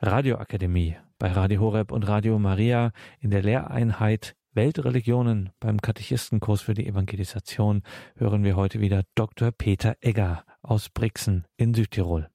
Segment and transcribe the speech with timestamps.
[0.00, 6.86] Radioakademie bei Radio Horeb und Radio Maria in der Lehreinheit Weltreligionen beim Katechistenkurs für die
[6.86, 7.82] Evangelisation
[8.16, 9.50] hören wir heute wieder Dr.
[9.50, 12.28] Peter Egger aus Brixen in Südtirol.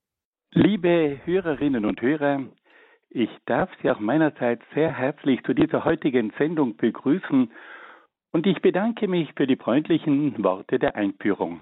[0.52, 2.42] Liebe Hörerinnen und Hörer,
[3.10, 7.50] ich darf Sie auch meinerseits sehr herzlich zu dieser heutigen Sendung begrüßen
[8.32, 11.62] und ich bedanke mich für die freundlichen Worte der Einführung.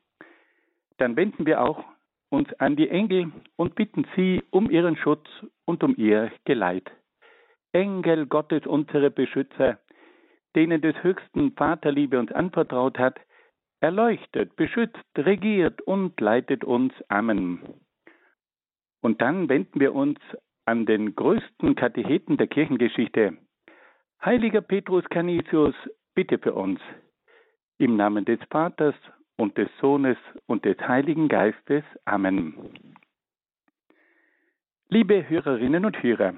[1.01, 1.83] dann wenden wir auch
[2.29, 5.27] uns an die Engel und bitten sie um ihren Schutz
[5.65, 6.91] und um ihr Geleit.
[7.73, 9.79] Engel Gottes, unsere Beschützer,
[10.55, 13.19] denen des höchsten Vaterliebe uns anvertraut hat,
[13.79, 16.93] erleuchtet, beschützt, regiert und leitet uns.
[17.09, 17.61] Amen.
[19.01, 20.19] Und dann wenden wir uns
[20.65, 23.37] an den größten Katecheten der Kirchengeschichte.
[24.23, 25.73] Heiliger Petrus Canisius,
[26.13, 26.79] bitte für uns.
[27.79, 28.93] Im Namen des Vaters
[29.41, 31.83] und des Sohnes und des Heiligen Geistes.
[32.05, 32.53] Amen.
[34.87, 36.35] Liebe Hörerinnen und Hörer,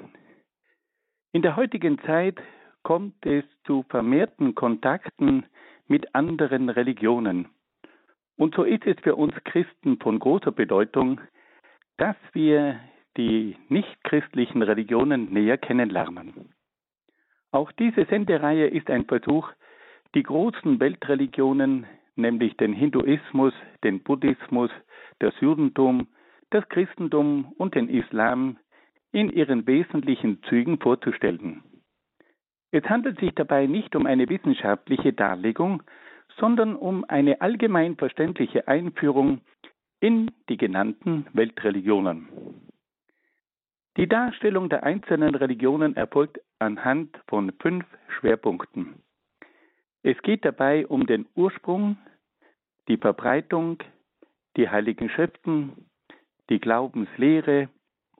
[1.34, 2.40] in der heutigen Zeit
[2.82, 5.46] kommt es zu vermehrten Kontakten
[5.88, 7.50] mit anderen Religionen.
[8.38, 11.20] Und so ist es für uns Christen von großer Bedeutung,
[11.98, 12.80] dass wir
[13.18, 16.54] die nichtchristlichen Religionen näher kennenlernen.
[17.52, 19.52] Auch diese Sendereihe ist ein Versuch,
[20.16, 21.86] die großen Weltreligionen
[22.16, 23.54] nämlich den Hinduismus,
[23.84, 24.72] den Buddhismus,
[25.20, 26.08] das Judentum,
[26.50, 28.58] das Christentum und den Islam
[29.12, 31.64] in ihren wesentlichen Zügen vorzustellen.
[32.72, 35.84] Es handelt sich dabei nicht um eine wissenschaftliche Darlegung,
[36.40, 39.42] sondern um eine allgemein verständliche Einführung
[40.00, 42.28] in die genannten Weltreligionen.
[43.96, 47.86] Die Darstellung der einzelnen Religionen erfolgt anhand von fünf
[48.20, 48.96] Schwerpunkten.
[50.04, 51.98] Es geht dabei um den Ursprung,
[52.90, 53.82] die Verbreitung,
[54.58, 55.90] die heiligen Schriften,
[56.50, 57.70] die Glaubenslehre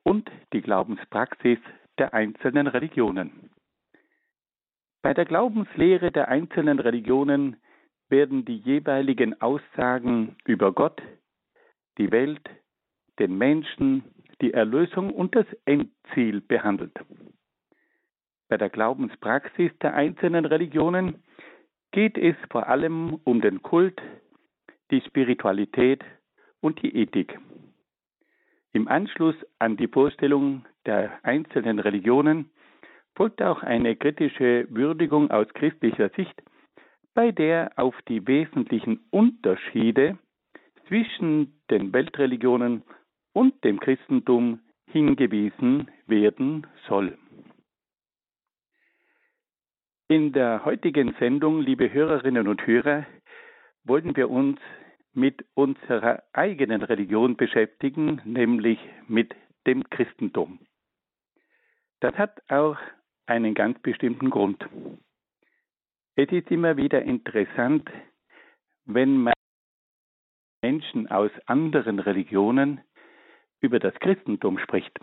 [0.04, 1.60] und die Glaubenspraxis
[1.98, 3.52] der einzelnen Religionen.
[5.02, 7.58] Bei der Glaubenslehre der einzelnen Religionen
[8.08, 11.02] werden die jeweiligen Aussagen über Gott,
[11.98, 12.50] die Welt,
[13.20, 14.06] den Menschen,
[14.42, 16.98] die Erlösung und das Endziel behandelt.
[18.48, 21.22] Bei der Glaubenspraxis der einzelnen Religionen
[21.94, 24.02] geht es vor allem um den Kult,
[24.92, 26.04] die Spiritualität
[26.60, 27.40] und die Ethik.
[28.74, 32.50] Im Anschluss an die Vorstellung der einzelnen Religionen
[33.16, 36.42] folgt auch eine kritische Würdigung aus christlicher Sicht,
[37.14, 40.18] bei der auf die wesentlichen Unterschiede
[40.88, 42.82] zwischen den Weltreligionen
[43.34, 47.18] und dem Christentum hingewiesen werden soll.
[50.14, 53.08] In der heutigen Sendung, liebe Hörerinnen und Hörer,
[53.84, 54.60] wollen wir uns
[55.12, 59.34] mit unserer eigenen Religion beschäftigen, nämlich mit
[59.66, 60.60] dem Christentum.
[62.00, 62.78] Das hat auch
[63.26, 64.64] einen ganz bestimmten Grund.
[66.16, 67.90] Es ist immer wieder interessant,
[68.86, 69.34] wenn man
[70.62, 72.82] Menschen aus anderen Religionen
[73.62, 74.96] über das Christentum spricht.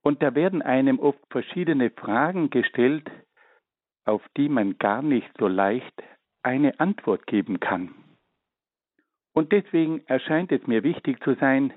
[0.00, 3.10] Und da werden einem oft verschiedene Fragen gestellt,
[4.08, 6.02] auf die man gar nicht so leicht
[6.42, 7.94] eine Antwort geben kann.
[9.34, 11.74] Und deswegen erscheint es mir wichtig zu sein,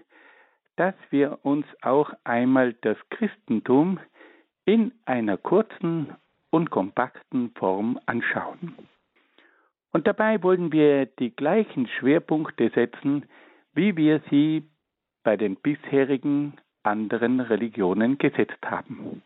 [0.78, 4.00] dass wir uns auch einmal das Christentum
[4.64, 6.16] in einer kurzen
[6.50, 8.76] und kompakten Form anschauen.
[9.92, 13.26] Und dabei wollen wir die gleichen Schwerpunkte setzen,
[13.74, 14.64] wie wir sie
[15.24, 19.22] bei den bisherigen anderen Religionen gesetzt haben.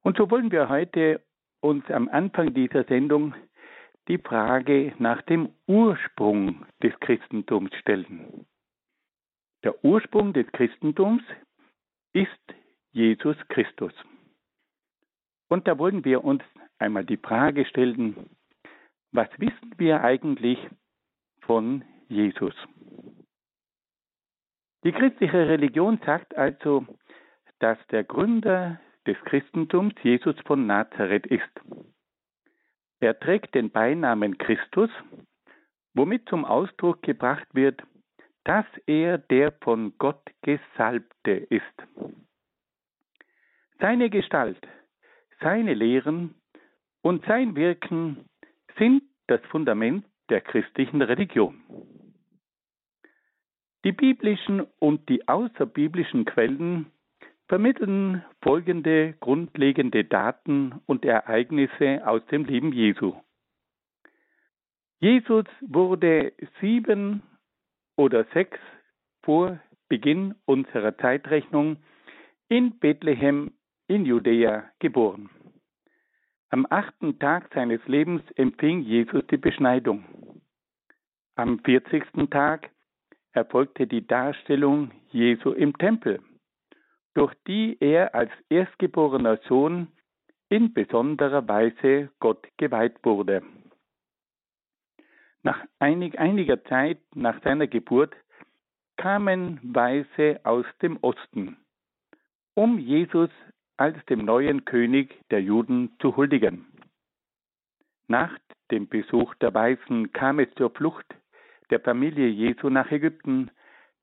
[0.00, 1.20] Und so wollen wir heute
[1.62, 3.34] uns am Anfang dieser Sendung
[4.08, 8.46] die Frage nach dem Ursprung des Christentums stellen.
[9.62, 11.22] Der Ursprung des Christentums
[12.12, 12.54] ist
[12.90, 13.92] Jesus Christus.
[15.48, 16.42] Und da wollen wir uns
[16.78, 18.30] einmal die Frage stellen,
[19.12, 20.58] was wissen wir eigentlich
[21.42, 22.54] von Jesus?
[24.84, 26.84] Die christliche Religion sagt also,
[27.60, 31.50] dass der Gründer des Christentums Jesus von Nazareth ist.
[33.00, 34.90] Er trägt den Beinamen Christus,
[35.94, 37.82] womit zum Ausdruck gebracht wird,
[38.44, 41.64] dass er der von Gott Gesalbte ist.
[43.80, 44.60] Seine Gestalt,
[45.40, 46.34] seine Lehren
[47.02, 48.24] und sein Wirken
[48.78, 51.60] sind das Fundament der christlichen Religion.
[53.84, 56.86] Die biblischen und die außerbiblischen Quellen
[57.52, 63.12] vermitteln folgende grundlegende Daten und Ereignisse aus dem Leben Jesu.
[65.00, 66.32] Jesus wurde
[66.62, 67.22] sieben
[67.94, 68.58] oder sechs
[69.22, 69.60] vor
[69.90, 71.76] Beginn unserer Zeitrechnung
[72.48, 73.52] in Bethlehem
[73.86, 75.28] in Judäa geboren.
[76.48, 80.40] Am achten Tag seines Lebens empfing Jesus die Beschneidung.
[81.34, 82.70] Am vierzigsten Tag
[83.32, 86.18] erfolgte die Darstellung Jesu im Tempel,
[87.14, 89.88] durch die er als erstgeborener Sohn
[90.48, 93.42] in besonderer Weise Gott geweiht wurde.
[95.42, 98.14] Nach einig, einiger Zeit nach seiner Geburt
[98.96, 101.56] kamen Weise aus dem Osten,
[102.54, 103.30] um Jesus
[103.76, 106.66] als dem neuen König der Juden zu huldigen.
[108.06, 108.38] Nach
[108.70, 111.06] dem Besuch der Weisen kam es zur Flucht
[111.70, 113.50] der Familie Jesu nach Ägypten,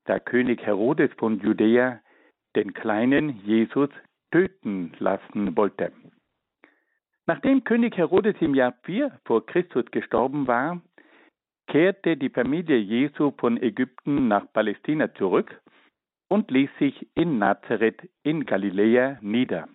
[0.04, 2.00] da König Herodes von Judäa
[2.56, 3.90] den kleinen Jesus
[4.30, 5.92] töten lassen wollte.
[7.26, 10.80] Nachdem König Herodes im Jahr 4 vor Christus gestorben war,
[11.68, 15.60] kehrte die Familie Jesu von Ägypten nach Palästina zurück
[16.28, 19.68] und ließ sich in Nazareth in Galiläa nieder.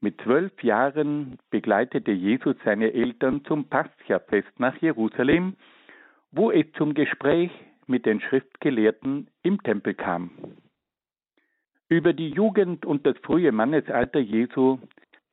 [0.00, 5.56] Mit zwölf Jahren begleitete Jesus seine Eltern zum Pascha-Fest nach Jerusalem,
[6.30, 7.50] wo es zum Gespräch
[7.86, 10.30] mit den Schriftgelehrten im Tempel kam.
[11.88, 14.78] Über die Jugend und das frühe Mannesalter Jesu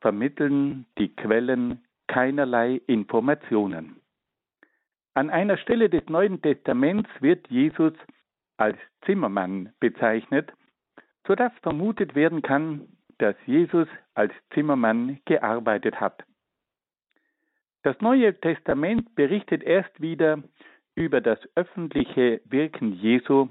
[0.02, 3.96] vermitteln die Quellen keinerlei Informationen.
[5.16, 7.94] An einer Stelle des Neuen Testaments wird Jesus
[8.58, 10.52] als Zimmermann bezeichnet,
[11.26, 16.24] sodass vermutet werden kann, dass Jesus als Zimmermann gearbeitet hat.
[17.84, 20.44] Das Neue Testament berichtet erst wieder
[20.96, 23.50] über das öffentliche Wirken Jesu,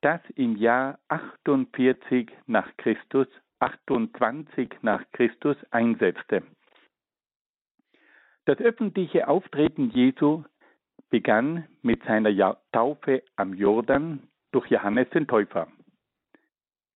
[0.00, 3.26] das im Jahr 48 nach Christus,
[3.60, 6.42] 28 nach Christus einsetzte.
[8.44, 10.44] Das öffentliche Auftreten Jesu
[11.10, 15.68] begann mit seiner Taufe am Jordan durch Johannes den Täufer.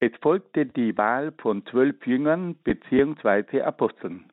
[0.01, 3.63] Es folgte die Wahl von zwölf Jüngern bzw.
[3.63, 4.31] Aposteln.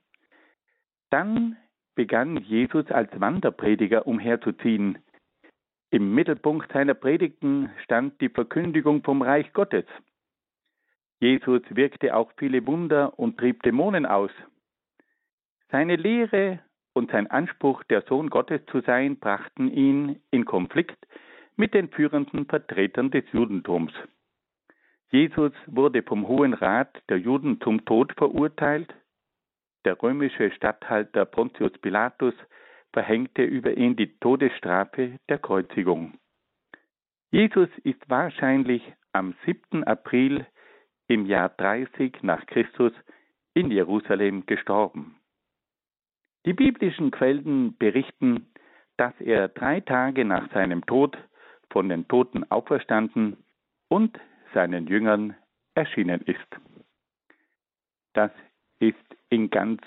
[1.10, 1.58] Dann
[1.96, 5.00] begann Jesus als Wanderprediger umherzuziehen.
[5.92, 9.86] Im Mittelpunkt seiner Predigten stand die Verkündigung vom Reich Gottes.
[11.20, 14.32] Jesus wirkte auch viele Wunder und trieb Dämonen aus.
[15.72, 16.60] Seine Lehre
[16.94, 21.08] und sein Anspruch, der Sohn Gottes zu sein, brachten ihn in Konflikt
[21.56, 23.92] mit den führenden Vertretern des Judentums.
[25.12, 28.94] Jesus wurde vom Hohen Rat der Juden zum Tod verurteilt.
[29.86, 32.36] Der römische Statthalter Pontius Pilatus
[32.94, 36.18] verhängte über ihn die Todesstrafe der Kreuzigung.
[37.32, 38.82] Jesus ist wahrscheinlich
[39.14, 39.84] am 7.
[39.84, 40.46] April
[41.08, 42.94] im Jahr 30 nach Christus
[43.54, 45.16] in Jerusalem gestorben.
[46.46, 48.48] Die biblischen Quellen berichten,
[48.98, 51.18] dass er drei Tage nach seinem Tod
[51.70, 53.38] von den Toten auferstanden
[53.90, 54.20] und
[54.54, 55.36] seinen Jüngern
[55.76, 56.48] erschienen ist.
[58.14, 58.32] Das
[58.80, 58.98] ist
[59.30, 59.82] in ganz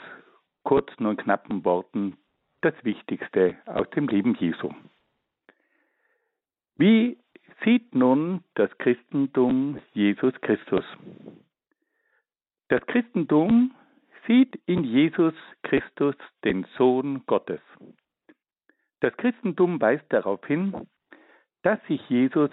[0.63, 2.17] kurzen und knappen Worten
[2.62, 4.73] das Wichtigste aus dem Leben Jesu.
[6.76, 7.19] Wie
[7.64, 10.85] sieht nun das Christentum Jesus Christus?
[12.69, 13.75] Das Christentum
[14.26, 17.61] sieht in Jesus Christus den Sohn Gottes.
[19.00, 20.88] Das Christentum weist darauf hin,
[21.62, 22.50] dass sich Jesus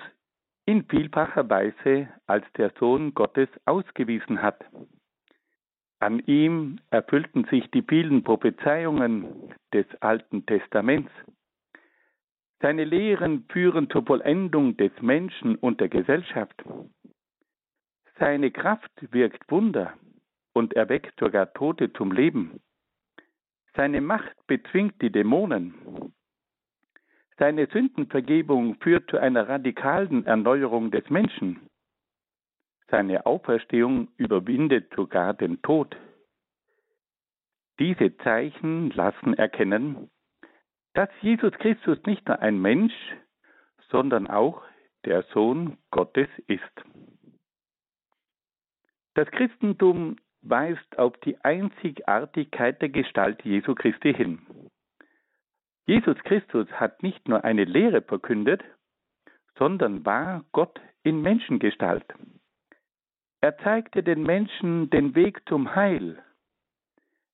[0.65, 4.63] in vielfacher Weise als der Sohn Gottes ausgewiesen hat.
[5.99, 11.11] An ihm erfüllten sich die vielen Prophezeiungen des Alten Testaments.
[12.61, 16.63] Seine Lehren führen zur Vollendung des Menschen und der Gesellschaft.
[18.17, 19.93] Seine Kraft wirkt Wunder
[20.53, 22.61] und erweckt sogar Tote zum Leben.
[23.75, 25.73] Seine Macht bezwingt die Dämonen.
[27.37, 31.68] Seine Sündenvergebung führt zu einer radikalen Erneuerung des Menschen.
[32.91, 35.95] Seine Auferstehung überwindet sogar den Tod.
[37.79, 40.09] Diese Zeichen lassen erkennen,
[40.93, 42.93] dass Jesus Christus nicht nur ein Mensch,
[43.89, 44.63] sondern auch
[45.05, 46.63] der Sohn Gottes ist.
[49.13, 54.39] Das Christentum weist auf die Einzigartigkeit der Gestalt Jesu Christi hin.
[55.85, 58.63] Jesus Christus hat nicht nur eine Lehre verkündet,
[59.57, 62.05] sondern war Gott in Menschengestalt.
[63.41, 66.21] Er zeigte den Menschen den Weg zum Heil.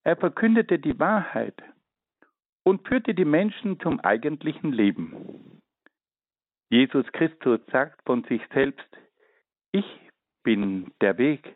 [0.04, 1.62] Er verkündete die Wahrheit
[2.64, 5.62] und führte die Menschen zum eigentlichen Leben.
[6.70, 8.88] Jesus Christus sagt von sich selbst,
[9.72, 9.86] ich
[10.44, 11.56] bin der Weg,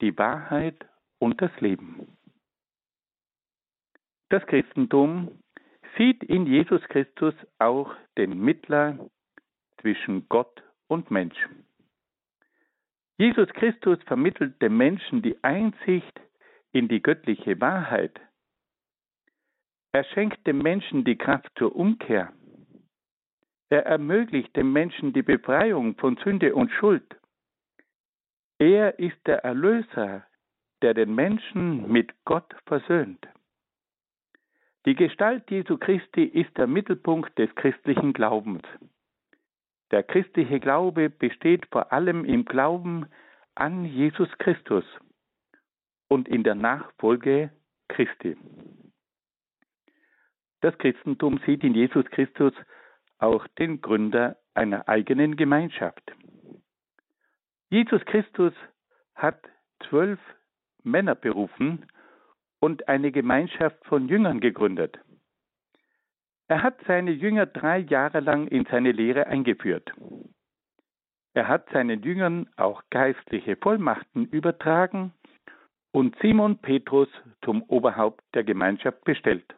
[0.00, 0.86] die Wahrheit
[1.18, 2.16] und das Leben.
[4.28, 5.42] Das Christentum
[5.96, 9.10] sieht in Jesus Christus auch den Mittler
[9.80, 11.38] zwischen Gott und Mensch.
[13.16, 16.20] Jesus Christus vermittelt dem Menschen die Einsicht
[16.72, 18.20] in die göttliche Wahrheit.
[19.92, 22.32] Er schenkt dem Menschen die Kraft zur Umkehr.
[23.70, 27.16] Er ermöglicht dem Menschen die Befreiung von Sünde und Schuld.
[28.58, 30.26] Er ist der Erlöser,
[30.82, 33.26] der den Menschen mit Gott versöhnt.
[34.86, 38.62] Die Gestalt Jesu Christi ist der Mittelpunkt des christlichen Glaubens.
[39.90, 43.06] Der christliche Glaube besteht vor allem im Glauben
[43.54, 44.84] an Jesus Christus
[46.08, 47.50] und in der Nachfolge
[47.88, 48.36] Christi.
[50.60, 52.54] Das Christentum sieht in Jesus Christus
[53.18, 56.12] auch den Gründer einer eigenen Gemeinschaft.
[57.68, 58.54] Jesus Christus
[59.14, 59.40] hat
[59.88, 60.18] zwölf
[60.82, 61.86] Männer berufen
[62.60, 64.98] und eine Gemeinschaft von Jüngern gegründet.
[66.48, 69.92] Er hat seine Jünger drei Jahre lang in seine Lehre eingeführt.
[71.34, 75.12] Er hat seinen Jüngern auch geistliche Vollmachten übertragen
[75.92, 77.08] und Simon Petrus
[77.44, 79.54] zum Oberhaupt der Gemeinschaft bestellt.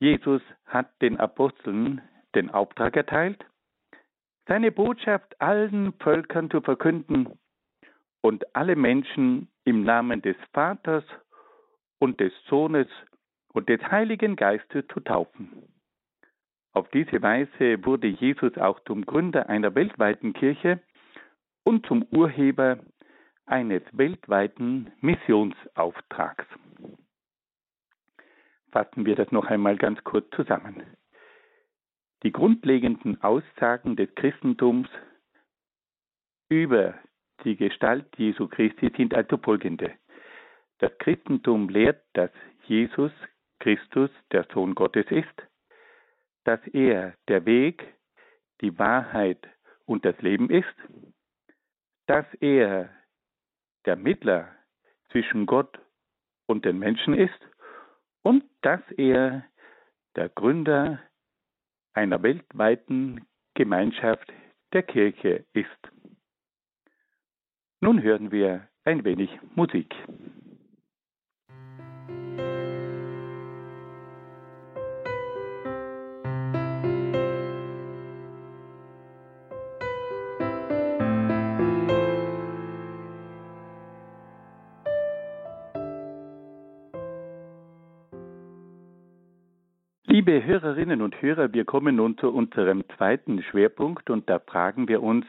[0.00, 2.02] Jesus hat den Aposteln
[2.34, 3.44] den Auftrag erteilt,
[4.46, 7.38] seine Botschaft allen Völkern zu verkünden
[8.22, 11.04] und alle Menschen im Namen des Vaters
[11.98, 12.86] und des Sohnes
[13.58, 15.64] und des Heiligen Geistes zu taufen.
[16.74, 20.80] Auf diese Weise wurde Jesus auch zum Gründer einer weltweiten Kirche
[21.64, 22.78] und zum Urheber
[23.46, 26.46] eines weltweiten Missionsauftrags.
[28.70, 30.84] Fassen wir das noch einmal ganz kurz zusammen.
[32.22, 34.88] Die grundlegenden Aussagen des Christentums
[36.48, 36.94] über
[37.42, 39.94] die Gestalt Jesu Christi sind also folgende.
[40.78, 42.30] Das Christentum lehrt, dass
[42.68, 43.10] Jesus
[43.60, 45.42] Christus der Sohn Gottes ist,
[46.44, 47.94] dass er der Weg,
[48.60, 49.46] die Wahrheit
[49.84, 50.74] und das Leben ist,
[52.06, 52.90] dass er
[53.84, 54.48] der Mittler
[55.10, 55.78] zwischen Gott
[56.46, 57.38] und den Menschen ist
[58.22, 59.44] und dass er
[60.16, 61.00] der Gründer
[61.92, 64.32] einer weltweiten Gemeinschaft
[64.72, 65.68] der Kirche ist.
[67.80, 69.94] Nun hören wir ein wenig Musik.
[90.28, 95.02] Liebe Hörerinnen und Hörer, wir kommen nun zu unserem zweiten Schwerpunkt und da fragen wir
[95.02, 95.24] uns,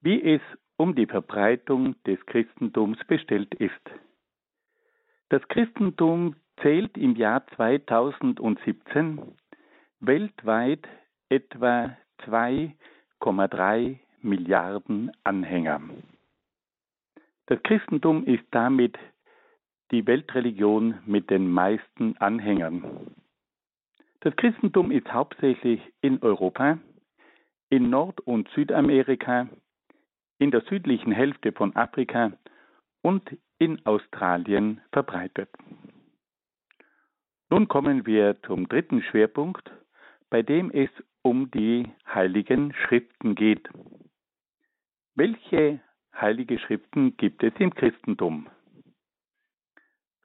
[0.00, 0.40] wie es
[0.78, 3.90] um die Verbreitung des Christentums bestellt ist.
[5.28, 9.20] Das Christentum zählt im Jahr 2017
[10.00, 10.88] weltweit
[11.28, 15.82] etwa 2,3 Milliarden Anhänger.
[17.48, 18.96] Das Christentum ist damit
[19.90, 23.12] die Weltreligion mit den meisten Anhängern.
[24.22, 26.78] Das Christentum ist hauptsächlich in Europa,
[27.70, 29.48] in Nord- und Südamerika,
[30.38, 32.32] in der südlichen Hälfte von Afrika
[33.02, 35.48] und in Australien verbreitet.
[37.50, 39.68] Nun kommen wir zum dritten Schwerpunkt,
[40.30, 40.90] bei dem es
[41.22, 43.68] um die heiligen Schriften geht.
[45.16, 45.80] Welche
[46.14, 48.46] heilige Schriften gibt es im Christentum?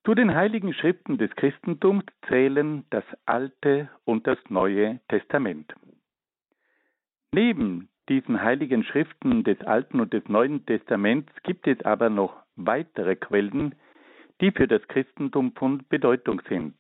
[0.08, 5.76] Zu den heiligen Schriften des Christentums zählen das Alte und das Neue Testament.
[7.34, 13.18] Neben diesen heiligen Schriften des Alten und des Neuen Testaments gibt es aber noch weitere
[13.18, 13.76] Quellen,
[14.40, 16.78] die für das Christentum von Bedeutung sind.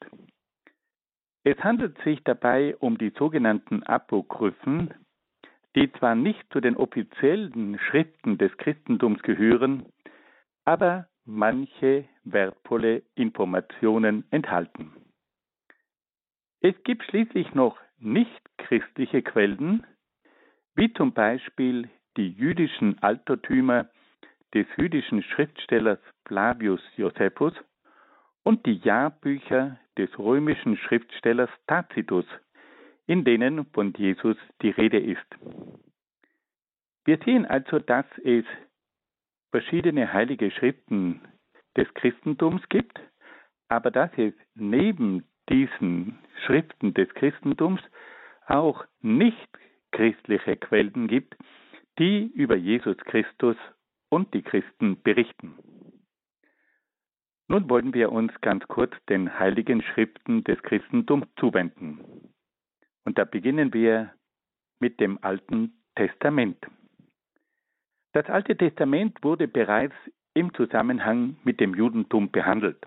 [1.43, 4.93] Es handelt sich dabei um die sogenannten Apokryphen,
[5.75, 9.85] die zwar nicht zu den offiziellen Schriften des Christentums gehören,
[10.63, 14.93] aber manche wertvolle Informationen enthalten.
[16.61, 19.85] Es gibt schließlich noch nicht christliche Quellen,
[20.75, 23.89] wie zum Beispiel die jüdischen Altertümer
[24.53, 27.53] des jüdischen Schriftstellers Flavius Josephus
[28.43, 32.25] und die Jahrbücher des römischen Schriftstellers Tacitus,
[33.05, 35.25] in denen von Jesus die Rede ist.
[37.05, 38.45] Wir sehen also, dass es
[39.51, 41.21] verschiedene heilige Schriften
[41.77, 42.99] des Christentums gibt,
[43.69, 47.81] aber dass es neben diesen Schriften des Christentums
[48.47, 49.49] auch nicht
[49.91, 51.35] christliche Quellen gibt,
[51.99, 53.55] die über Jesus Christus
[54.09, 55.57] und die Christen berichten.
[57.47, 62.33] Nun wollen wir uns ganz kurz den heiligen Schriften des Christentums zuwenden.
[63.05, 64.13] Und da beginnen wir
[64.79, 66.57] mit dem Alten Testament.
[68.11, 69.95] Das Alte Testament wurde bereits
[70.37, 72.77] im Zusammenhang mit dem Judentum behandelt.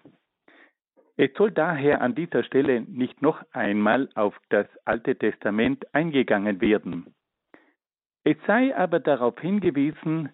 [1.17, 7.15] Es soll daher an dieser Stelle nicht noch einmal auf das Alte Testament eingegangen werden.
[8.25, 10.31] Es sei aber darauf hingewiesen,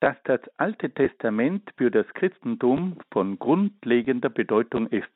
[0.00, 5.12] dass das Alte Testament für das Christentum von grundlegender Bedeutung ist.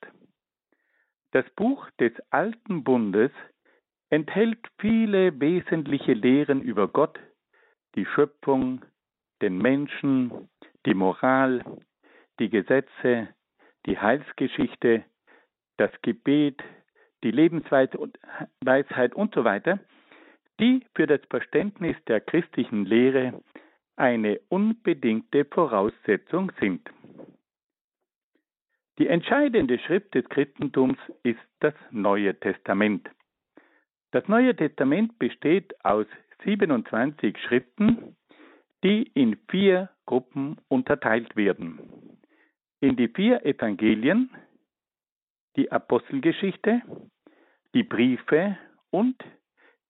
[1.33, 3.33] Das Buch des Alten Bundes
[4.11, 7.19] enthält viele wesentliche Lehren über Gott,
[7.95, 8.85] die Schöpfung,
[9.43, 10.49] den Menschen,
[10.87, 11.62] die Moral,
[12.38, 13.28] die Gesetze,
[13.87, 15.05] die Heilsgeschichte,
[15.76, 16.62] das Gebet,
[17.23, 19.81] die Lebensweisheit und so weiter,
[20.61, 23.43] die für das Verständnis der christlichen Lehre
[23.97, 26.88] eine unbedingte Voraussetzung sind.
[28.99, 33.11] Die entscheidende Schrift des Christentums ist das Neue Testament.
[34.12, 36.07] Das Neue Testament besteht aus
[36.45, 38.16] 27 Schriften,
[38.85, 41.80] die in vier Gruppen unterteilt werden
[42.80, 44.30] in die vier Evangelien,
[45.56, 46.82] die Apostelgeschichte,
[47.75, 48.58] die Briefe
[48.91, 49.17] und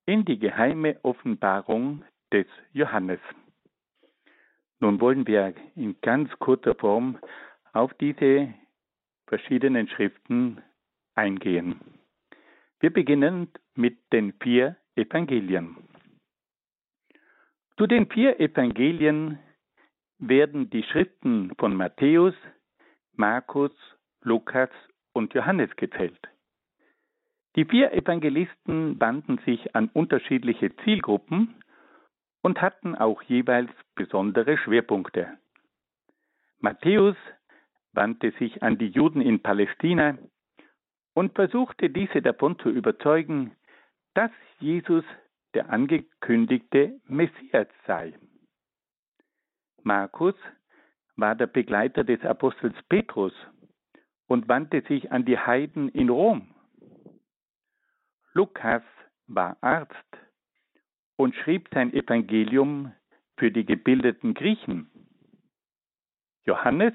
[0.06, 3.20] in die geheime Offenbarung des Johannes.
[4.78, 7.18] Nun wollen wir in ganz kurzer Form
[7.72, 8.54] auf diese
[9.26, 10.62] verschiedenen Schriften
[11.14, 11.80] eingehen.
[12.80, 15.76] Wir beginnen mit den vier Evangelien.
[17.76, 19.38] Zu den vier Evangelien
[20.18, 22.34] werden die Schriften von Matthäus,
[23.12, 23.72] Markus,
[24.22, 24.70] Lukas
[25.12, 26.18] und Johannes gezählt.
[27.54, 31.54] Die vier Evangelisten wandten sich an unterschiedliche Zielgruppen
[32.42, 35.36] und hatten auch jeweils besondere Schwerpunkte.
[36.60, 37.16] Matthäus
[37.92, 40.16] wandte sich an die Juden in Palästina
[41.12, 43.54] und versuchte diese davon zu überzeugen,
[44.14, 45.04] dass Jesus
[45.56, 48.12] der angekündigte Messias sei.
[49.82, 50.34] Markus
[51.16, 53.32] war der Begleiter des Apostels Petrus
[54.26, 56.54] und wandte sich an die Heiden in Rom.
[58.34, 58.82] Lukas
[59.28, 60.18] war Arzt
[61.16, 62.92] und schrieb sein Evangelium
[63.38, 64.90] für die gebildeten Griechen.
[66.44, 66.92] Johannes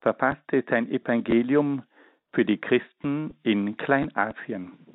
[0.00, 1.84] verfasste sein Evangelium
[2.34, 4.87] für die Christen in Kleinasien.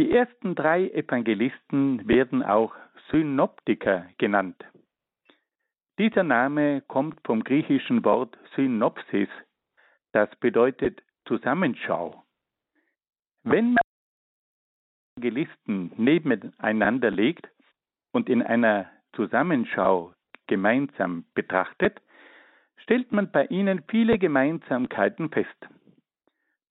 [0.00, 2.74] Die ersten drei Evangelisten werden auch
[3.10, 4.56] Synoptiker genannt.
[5.98, 9.28] Dieser Name kommt vom griechischen Wort Synopsis,
[10.12, 12.24] das bedeutet Zusammenschau.
[13.42, 13.82] Wenn man
[15.18, 17.46] Evangelisten nebeneinander legt
[18.10, 20.14] und in einer Zusammenschau
[20.46, 22.00] gemeinsam betrachtet,
[22.78, 25.68] stellt man bei ihnen viele Gemeinsamkeiten fest.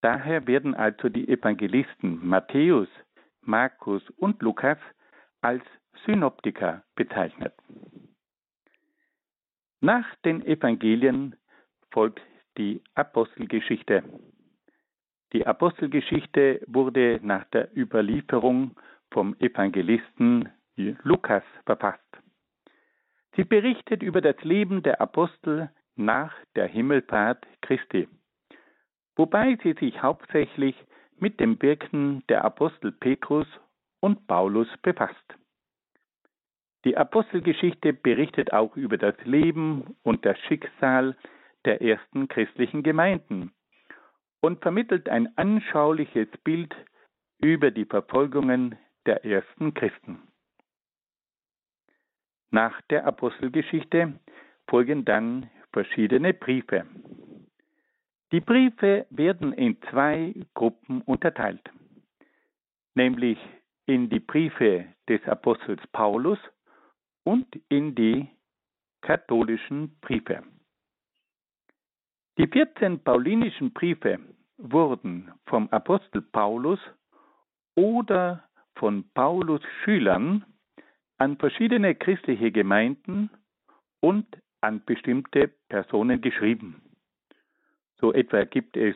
[0.01, 2.87] Daher werden also die Evangelisten Matthäus,
[3.41, 4.77] Markus und Lukas
[5.41, 5.63] als
[6.05, 7.53] Synoptiker bezeichnet.
[9.81, 11.35] Nach den Evangelien
[11.91, 12.21] folgt
[12.57, 14.03] die Apostelgeschichte.
[15.31, 18.75] Die Apostelgeschichte wurde nach der Überlieferung
[19.11, 22.01] vom Evangelisten Lukas verfasst.
[23.35, 28.07] Sie berichtet über das Leben der Apostel nach der Himmelfahrt Christi,
[29.15, 30.75] wobei sie sich hauptsächlich
[31.21, 33.47] mit dem Wirken der Apostel Petrus
[33.99, 35.15] und Paulus befasst.
[36.85, 41.17] Die Apostelgeschichte berichtet auch über das Leben und das Schicksal
[41.65, 43.51] der ersten christlichen Gemeinden
[44.41, 46.73] und vermittelt ein anschauliches Bild
[47.41, 50.21] über die Verfolgungen der ersten Christen.
[52.51, 54.19] Nach der Apostelgeschichte
[54.67, 56.85] folgen dann verschiedene Briefe.
[58.31, 61.67] Die Briefe werden in zwei Gruppen unterteilt,
[62.93, 63.39] nämlich
[63.87, 66.37] in die Briefe des Apostels Paulus
[67.23, 68.27] und in die
[69.01, 70.43] katholischen Briefe.
[72.37, 74.19] Die 14 paulinischen Briefe
[74.57, 76.79] wurden vom Apostel Paulus
[77.75, 78.43] oder
[78.75, 80.45] von Paulus Schülern
[81.17, 83.31] an verschiedene christliche Gemeinden
[84.01, 84.25] und
[84.61, 86.88] an bestimmte Personen geschrieben.
[87.99, 88.95] So etwa gibt es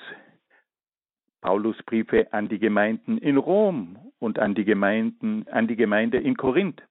[1.41, 6.81] Paulusbriefe an die Gemeinden in Rom und an die Gemeinden, an die Gemeinde in Korinth.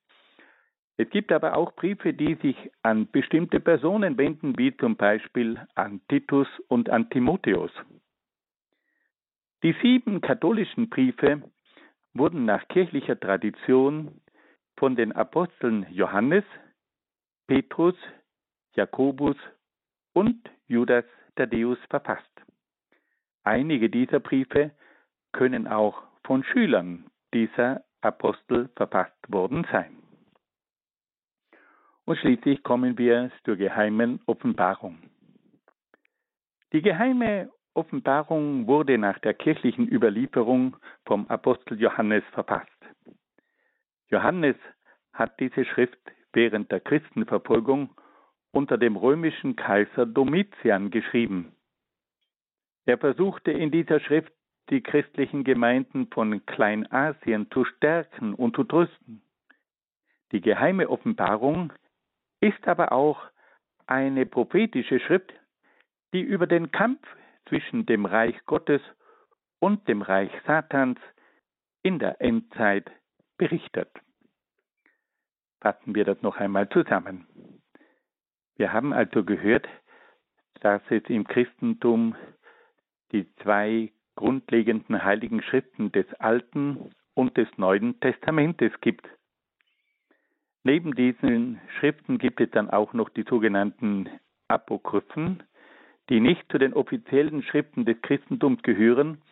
[0.98, 6.03] Es gibt aber auch Briefe, die sich an bestimmte Personen wenden, wie zum Beispiel an
[6.09, 7.72] Titus und an Timotheus.
[9.62, 11.42] Die sieben katholischen Briefe
[12.12, 14.20] wurden nach kirchlicher Tradition
[14.77, 16.44] von den Aposteln Johannes,
[17.46, 17.94] Petrus,
[18.75, 19.37] Jakobus
[20.12, 21.05] und Judas
[21.37, 22.31] Thaddäus verfasst.
[23.45, 24.71] Einige dieser Briefe
[25.33, 29.97] können auch von Schülern dieser Apostel verfasst worden sein.
[32.05, 34.99] Und schließlich kommen wir zur geheimen Offenbarung.
[36.73, 42.68] Die geheime Offenbarung wurde nach der kirchlichen Überlieferung vom Apostel Johannes verfasst.
[44.09, 44.57] Johannes
[45.12, 45.99] hat diese Schrift
[46.33, 47.90] während der Christenverfolgung
[48.52, 51.56] unter dem römischen Kaiser Domitian geschrieben.
[52.84, 54.32] Er versuchte in dieser Schrift
[54.70, 59.22] die christlichen Gemeinden von Kleinasien zu stärken und zu trösten.
[60.30, 61.72] Die geheime Offenbarung
[62.40, 63.20] ist aber auch
[63.86, 65.32] eine prophetische Schrift,
[66.12, 67.00] die über den Kampf
[67.48, 68.80] zwischen dem Reich Gottes
[69.58, 70.98] und dem Reich Satans
[71.82, 72.90] in der Endzeit
[73.36, 73.90] berichtet.
[75.60, 77.26] Fassen wir das noch einmal zusammen.
[78.56, 79.68] Wir haben also gehört,
[80.60, 82.14] dass es im Christentum
[83.12, 89.06] die zwei grundlegenden heiligen Schriften des Alten und des Neuen Testamentes gibt.
[90.64, 94.08] Neben diesen Schriften gibt es dann auch noch die sogenannten
[94.48, 95.42] Apokryphen,
[96.08, 99.22] die nicht zu den offiziellen Schriften des Christentums gehören,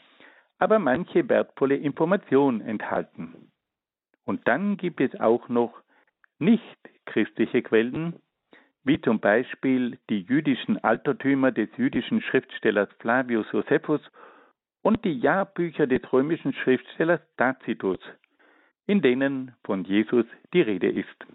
[0.59, 3.51] aber manche wertvolle Informationen enthalten.
[4.25, 5.83] Und dann gibt es auch noch
[6.39, 8.21] nicht christliche Quellen,
[8.85, 14.01] wie zum Beispiel die jüdischen Altertümer des jüdischen Schriftstellers Flavius Josephus
[14.83, 17.99] und die Jahrbücher des römischen Schriftstellers Tacitus,
[18.87, 21.27] in denen von Jesus die Rede ist.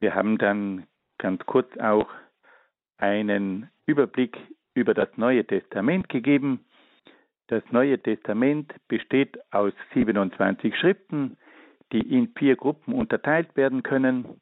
[0.00, 0.86] Wir haben dann
[1.18, 2.08] ganz kurz auch
[2.98, 4.36] einen Überblick
[4.74, 6.64] über das Neue Testament gegeben.
[7.46, 11.36] Das Neue Testament besteht aus 27 Schriften,
[11.92, 14.40] die in vier Gruppen unterteilt werden können.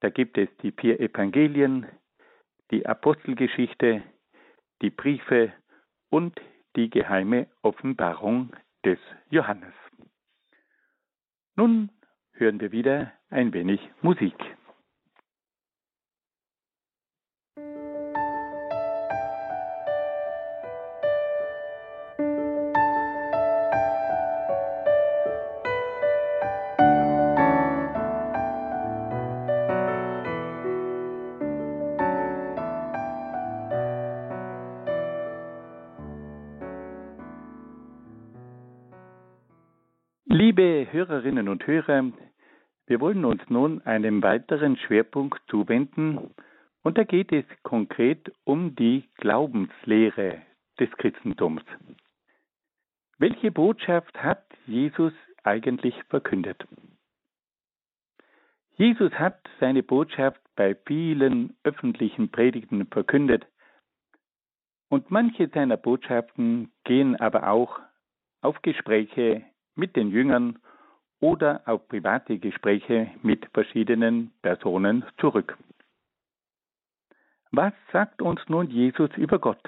[0.00, 1.86] Da gibt es die vier Evangelien,
[2.70, 4.02] die Apostelgeschichte,
[4.82, 5.52] die Briefe
[6.10, 6.38] und
[6.76, 8.54] die geheime Offenbarung
[8.84, 8.98] des
[9.30, 9.74] Johannes.
[11.56, 11.90] Nun
[12.32, 14.34] hören wir wieder ein wenig Musik.
[41.56, 42.12] Und Hörer,
[42.86, 46.34] wir wollen uns nun einem weiteren Schwerpunkt zuwenden,
[46.82, 50.42] und da geht es konkret um die Glaubenslehre
[50.78, 51.62] des Christentums.
[53.16, 55.14] Welche Botschaft hat Jesus
[55.44, 56.62] eigentlich verkündet?
[58.76, 63.46] Jesus hat seine Botschaft bei vielen öffentlichen Predigten verkündet,
[64.90, 67.80] und manche seiner Botschaften gehen aber auch
[68.42, 69.42] auf Gespräche
[69.74, 70.58] mit den Jüngern
[71.20, 75.56] oder auf private Gespräche mit verschiedenen Personen zurück.
[77.50, 79.62] Was sagt uns nun Jesus über Gott?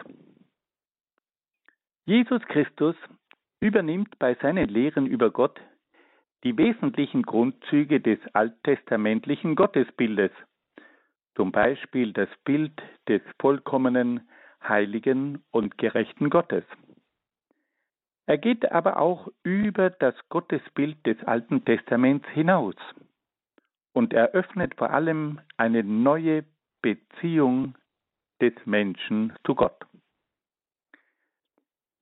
[2.05, 2.97] Jesus Christus
[3.61, 5.61] übernimmt bei seinen Lehren über Gott
[6.45, 10.31] die wesentlichen Grundzüge des alttestamentlichen Gottesbildes,
[11.35, 14.29] zum Beispiel das Bild des vollkommenen,
[14.63, 16.65] heiligen und gerechten Gottes.
[18.29, 22.75] Er geht aber auch über das Gottesbild des Alten Testaments hinaus
[23.95, 26.45] und eröffnet vor allem eine neue
[26.83, 27.75] Beziehung
[28.43, 29.83] des Menschen zu Gott.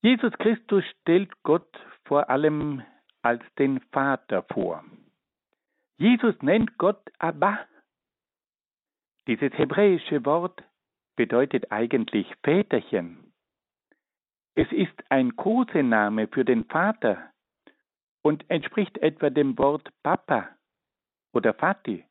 [0.02, 2.82] Jesus Christus stellt Gott vor allem
[3.22, 4.84] als den Vater vor.
[5.96, 7.60] Jesus nennt Gott Abba.
[9.28, 10.60] Dieses hebräische Wort
[11.14, 13.25] bedeutet eigentlich Väterchen.
[14.58, 17.30] Es ist ein Kosename für den Vater
[18.22, 20.48] und entspricht etwa dem Wort Papa
[21.34, 22.06] oder Vati.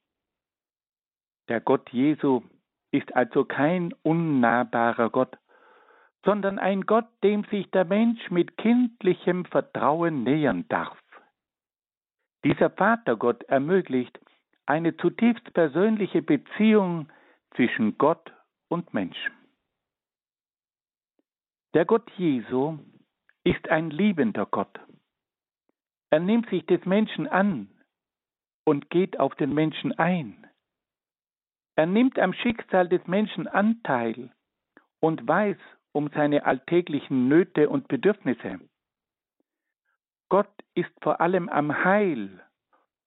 [1.49, 2.43] Der Gott Jesu
[2.91, 5.35] ist also kein unnahbarer Gott,
[6.23, 10.99] sondern ein Gott, dem sich der Mensch mit kindlichem Vertrauen nähern darf.
[12.43, 14.19] Dieser Vatergott ermöglicht
[14.67, 17.09] eine zutiefst persönliche Beziehung
[17.55, 18.31] zwischen Gott
[18.67, 19.31] und Mensch.
[21.75, 22.79] Der Gott Jesu
[23.43, 24.79] ist ein liebender Gott.
[26.09, 27.69] Er nimmt sich des Menschen an
[28.63, 30.47] und geht auf den Menschen ein.
[31.75, 34.31] Er nimmt am Schicksal des Menschen Anteil
[35.01, 35.57] und weiß
[35.91, 38.61] um seine alltäglichen Nöte und Bedürfnisse.
[40.29, 42.41] Gott ist vor allem am Heil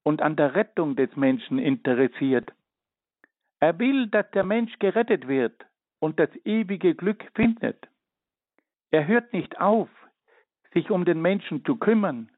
[0.02, 2.52] und an der Rettung des Menschen interessiert.
[3.60, 5.64] Er will, dass der Mensch gerettet wird
[6.00, 7.88] und das ewige Glück findet.
[8.90, 9.88] Er hört nicht auf,
[10.72, 12.30] sich um den Menschen zu kümmern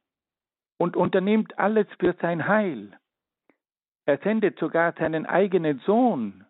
[0.78, 2.98] und unternimmt alles für sein Heil.
[4.06, 6.44] Er sendet sogar seinen eigenen Sohn,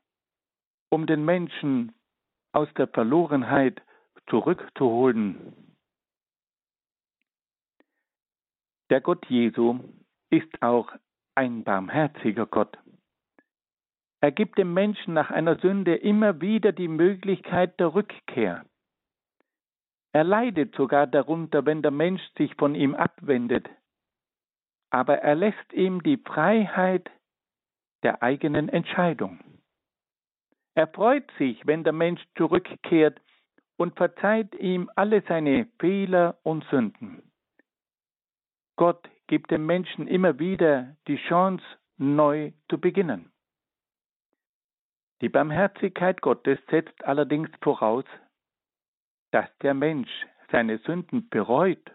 [0.90, 1.92] um den Menschen
[2.52, 3.82] aus der Verlorenheit
[4.28, 5.76] zurückzuholen.
[8.90, 9.80] Der Gott Jesu
[10.30, 10.92] ist auch
[11.34, 12.76] ein barmherziger Gott.
[14.20, 18.64] Er gibt dem Menschen nach einer Sünde immer wieder die Möglichkeit der Rückkehr.
[20.12, 23.68] Er leidet sogar darunter, wenn der Mensch sich von ihm abwendet.
[24.90, 27.09] Aber er lässt ihm die Freiheit
[28.03, 29.38] der eigenen Entscheidung.
[30.75, 33.20] Er freut sich, wenn der Mensch zurückkehrt
[33.77, 37.23] und verzeiht ihm alle seine Fehler und Sünden.
[38.77, 41.64] Gott gibt dem Menschen immer wieder die Chance,
[41.99, 43.31] neu zu beginnen.
[45.20, 48.07] Die Barmherzigkeit Gottes setzt allerdings voraus,
[49.31, 50.11] dass der Mensch
[50.51, 51.90] seine Sünden bereut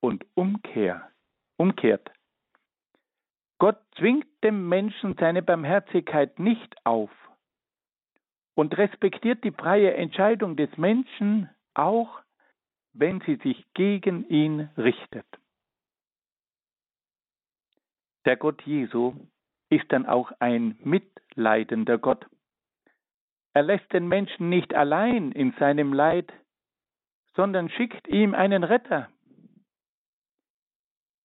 [0.00, 1.10] und umkehr,
[1.56, 2.10] umkehrt.
[3.58, 7.10] Gott zwingt dem Menschen seine Barmherzigkeit nicht auf
[8.54, 12.20] und respektiert die freie Entscheidung des Menschen, auch
[12.92, 15.26] wenn sie sich gegen ihn richtet.
[18.24, 19.14] Der Gott Jesu
[19.70, 22.26] ist dann auch ein mitleidender Gott.
[23.52, 26.32] Er lässt den Menschen nicht allein in seinem Leid,
[27.36, 29.08] sondern schickt ihm einen Retter.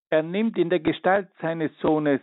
[0.09, 2.21] Er nimmt in der Gestalt seines Sohnes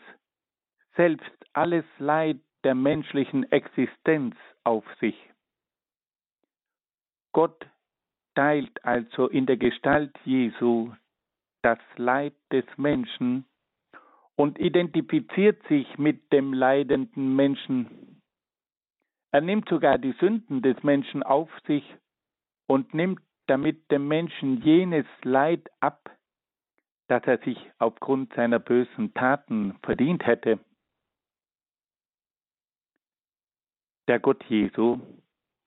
[0.94, 5.16] selbst alles Leid der menschlichen Existenz auf sich.
[7.33, 7.66] Gott
[8.35, 10.92] teilt also in der Gestalt Jesu
[11.62, 13.44] das Leid des Menschen
[14.37, 18.20] und identifiziert sich mit dem leidenden Menschen.
[19.33, 21.85] Er nimmt sogar die Sünden des Menschen auf sich
[22.66, 26.11] und nimmt damit dem Menschen jenes Leid ab,
[27.08, 30.61] das er sich aufgrund seiner bösen Taten verdient hätte.
[34.06, 35.00] Der Gott Jesu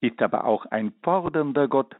[0.02, 1.96] ist aber auch ein fordernder Gott.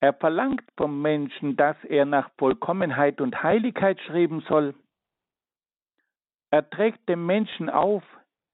[0.00, 4.74] Er verlangt vom Menschen, dass er nach Vollkommenheit und Heiligkeit streben soll.
[6.50, 8.04] Er trägt dem Menschen auf,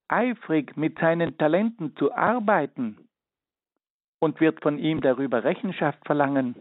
[0.09, 3.02] eifrig mit seinen Talenten zu arbeiten
[4.23, 6.55] und wird von ihm darüber Rechenschaft verlangen.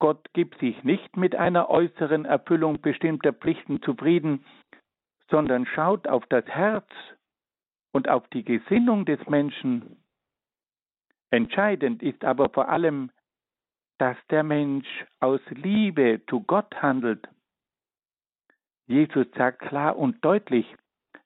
[0.00, 4.44] Gott gibt sich nicht mit einer äußeren Erfüllung bestimmter Pflichten zufrieden,
[5.30, 6.88] sondern schaut auf das Herz
[7.92, 10.02] und auf die Gesinnung des Menschen.
[11.30, 13.12] Entscheidend ist aber vor allem,
[13.98, 14.88] dass der Mensch
[15.20, 17.28] aus Liebe zu Gott handelt.
[18.88, 20.66] Jesus sagt klar und deutlich,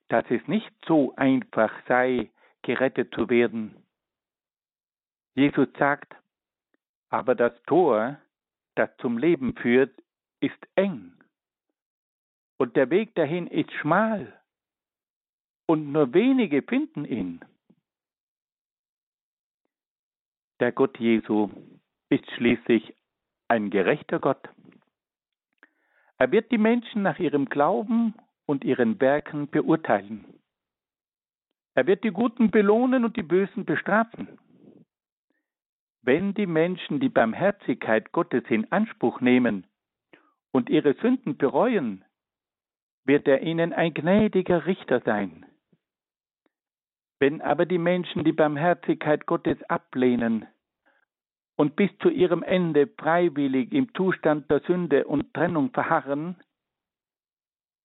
[0.09, 2.31] dass es nicht so einfach sei,
[2.61, 3.84] gerettet zu werden.
[5.35, 6.15] Jesus sagt,
[7.09, 8.19] aber das Tor,
[8.77, 10.03] das zum Leben führt,
[10.41, 11.13] ist eng.
[12.57, 14.41] Und der Weg dahin ist schmal.
[15.67, 17.41] Und nur wenige finden ihn.
[20.61, 21.51] Der Gott Jesu
[22.11, 22.95] ist schließlich
[23.49, 24.49] ein gerechter Gott.
[26.19, 28.15] Er wird die Menschen nach ihrem Glauben
[28.47, 30.25] und ihren Werken beurteilen.
[31.75, 34.39] Er wird die Guten belohnen und die Bösen bestrafen.
[36.07, 39.67] Wenn die Menschen die Barmherzigkeit Gottes in Anspruch nehmen
[40.53, 42.05] und ihre Sünden bereuen,
[43.07, 45.47] wird er ihnen ein gnädiger Richter sein.
[47.21, 50.47] Wenn aber die Menschen die Barmherzigkeit Gottes ablehnen
[51.57, 56.37] und bis zu ihrem Ende freiwillig im Zustand der Sünde und Trennung verharren,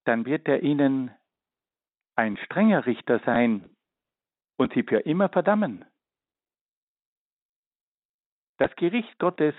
[0.03, 1.11] dann wird er ihnen
[2.17, 3.69] ein strenger Richter sein
[4.57, 5.85] und sie für immer verdammen.
[8.59, 9.55] Das Gericht Gottes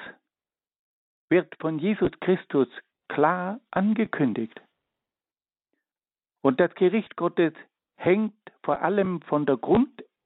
[1.30, 2.68] wird von Jesus Christus
[3.08, 4.60] klar angekündigt.
[6.42, 7.54] Und das Gericht Gottes
[7.96, 9.58] hängt vor allem von der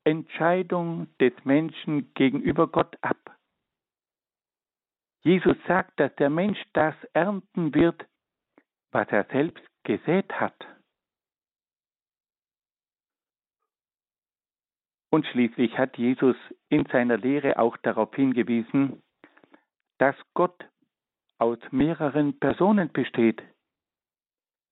[0.02, 3.38] Entscheidung des Menschen gegenüber Gott ab.
[5.22, 8.04] Jesus sagt, dass der Mensch das ernten wird,
[8.90, 10.73] was er selbst gesät hat.
[15.14, 16.34] Und schließlich hat Jesus
[16.70, 19.00] in seiner Lehre auch darauf hingewiesen,
[19.98, 20.68] dass Gott
[21.38, 23.40] aus mehreren Personen besteht.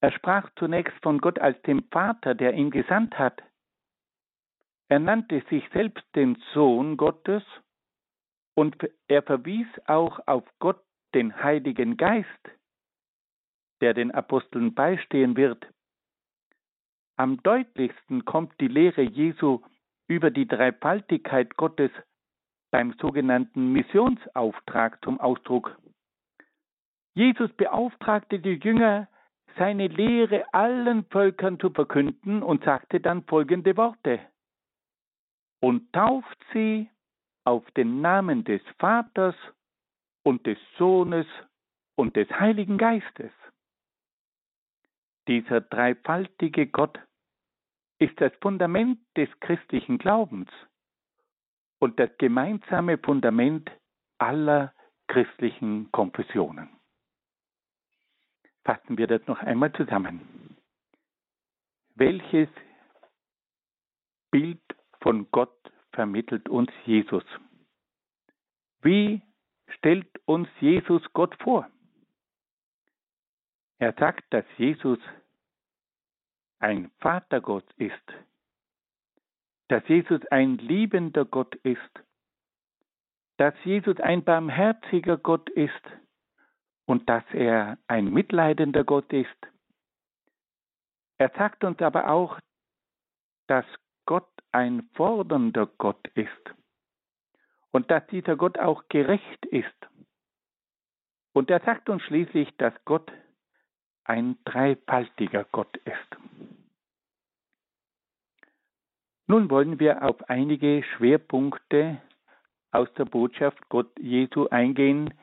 [0.01, 3.41] Er sprach zunächst von Gott als dem Vater, der ihn gesandt hat.
[4.89, 7.45] Er nannte sich selbst den Sohn Gottes
[8.57, 8.77] und
[9.07, 10.83] er verwies auch auf Gott,
[11.15, 12.51] den Heiligen Geist,
[13.81, 15.65] der den Aposteln beistehen wird.
[17.17, 19.63] Am deutlichsten kommt die Lehre Jesu
[20.13, 21.91] über die Dreifaltigkeit Gottes
[22.71, 25.77] beim sogenannten Missionsauftrag zum Ausdruck.
[27.15, 29.09] Jesus beauftragte die Jünger,
[29.59, 34.21] seine Lehre allen Völkern zu verkünden und sagte dann folgende Worte.
[35.61, 36.89] Und tauft sie
[37.45, 39.35] auf den Namen des Vaters
[40.23, 41.27] und des Sohnes
[41.97, 43.33] und des Heiligen Geistes.
[45.29, 46.99] Dieser dreifaltige Gott
[48.03, 50.51] ist das Fundament des christlichen Glaubens
[51.79, 53.71] und das gemeinsame Fundament
[54.19, 54.75] aller
[55.07, 56.69] christlichen Konfessionen.
[58.65, 60.57] Fassen wir das noch einmal zusammen.
[61.95, 62.49] Welches
[64.33, 64.63] Bild
[65.01, 67.25] von Gott vermittelt uns Jesus?
[68.81, 69.23] Wie
[69.77, 71.71] stellt uns Jesus Gott vor?
[73.79, 74.99] Er sagt, dass Jesus
[76.63, 77.95] ein Vatergott ist,
[79.69, 81.81] dass Jesus ein liebender Gott ist,
[83.37, 85.83] dass Jesus ein barmherziger Gott ist
[86.87, 89.29] und dass er ein mitleidender Gott ist.
[91.19, 92.39] Er sagt uns aber auch,
[93.49, 93.67] dass
[94.07, 96.55] Gott ein fordernder Gott ist
[97.73, 99.67] und dass dieser Gott auch gerecht ist.
[101.33, 103.11] Und er sagt uns schließlich, dass Gott
[104.05, 106.32] ein dreifaltiger Gott ist.
[109.33, 111.97] Nun wollen wir auf einige Schwerpunkte
[112.71, 115.15] aus der Botschaft Gott Jesu eingehen,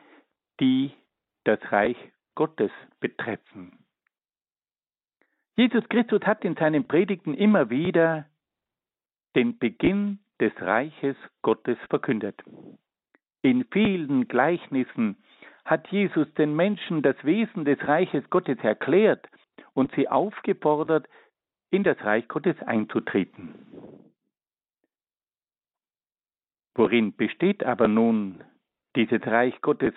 [0.58, 0.90] die
[1.44, 1.96] das Reich
[2.34, 3.78] Gottes betreffen.
[5.54, 8.26] Jesus Christus hat in seinen Predigten immer wieder
[9.36, 12.42] den Beginn des Reiches Gottes verkündet.
[13.42, 15.18] In vielen Gleichnissen
[15.64, 19.28] hat Jesus den Menschen das Wesen des Reiches Gottes erklärt
[19.72, 21.06] und sie aufgefordert,
[21.70, 23.54] in das Reich Gottes einzutreten.
[26.74, 28.42] Worin besteht aber nun
[28.96, 29.94] dieses Reich Gottes?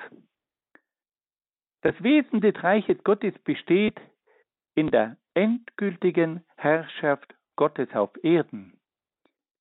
[1.82, 4.00] Das Wesen des Reiches Gottes besteht
[4.76, 8.80] in der endgültigen Herrschaft Gottes auf Erden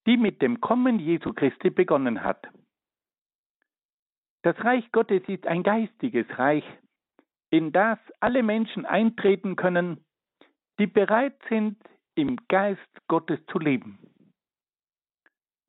[0.07, 2.49] die mit dem Kommen Jesu Christi begonnen hat.
[4.43, 6.65] Das Reich Gottes ist ein geistiges Reich,
[7.51, 10.05] in das alle Menschen eintreten können,
[10.81, 11.79] die bereit sind,
[12.15, 13.99] im Geist Gottes zu leben.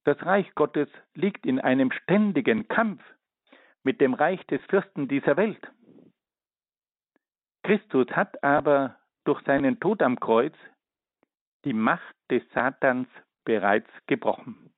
[0.03, 3.01] Das Reich Gottes liegt in einem ständigen Kampf
[3.83, 5.65] mit dem Reich des Fürsten dieser Welt.
[7.63, 10.55] Christus hat aber durch seinen Tod am Kreuz
[11.63, 13.07] die Macht des Satans
[13.45, 14.73] bereits gebrochen.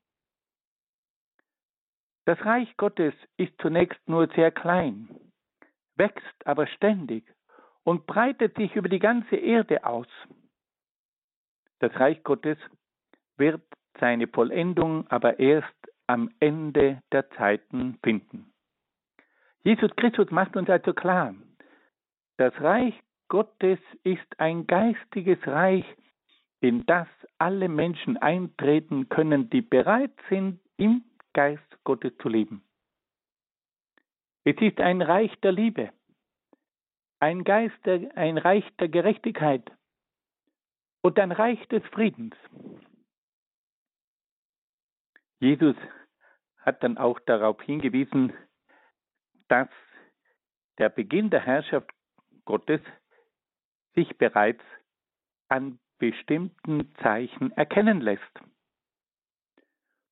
[2.25, 5.09] Das Reich Gottes ist zunächst nur sehr klein,
[5.95, 7.23] wächst aber ständig
[7.83, 10.07] und breitet sich über die ganze Erde aus.
[11.79, 12.57] Das Reich Gottes
[13.37, 13.61] wird
[13.99, 15.75] seine Vollendung aber erst
[16.07, 18.53] am Ende der Zeiten finden.
[19.63, 21.33] Jesus Christus macht uns also klar,
[22.37, 22.93] das Reich
[23.27, 25.85] Gottes ist ein geistiges Reich,
[26.61, 27.07] in das
[27.37, 32.63] alle Menschen eintreten können, die bereit sind, im Geist Gottes zu leben.
[34.43, 35.89] Es ist ein Reich der Liebe,
[37.19, 39.71] ein, Geist der, ein Reich der Gerechtigkeit
[41.05, 42.35] und ein Reich des Friedens.
[45.39, 45.75] Jesus
[46.57, 48.33] hat dann auch darauf hingewiesen,
[49.47, 49.69] dass
[50.79, 51.91] der Beginn der Herrschaft
[52.45, 52.81] Gottes
[53.93, 54.63] sich bereits
[55.47, 58.41] an bestimmten Zeichen erkennen lässt.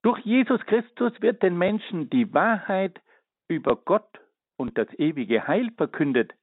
[0.04, 3.02] Durch Jesus Christus wird den Menschen die Wahrheit
[3.48, 4.22] über Gott
[4.58, 6.36] und das ewige Heil verkündet,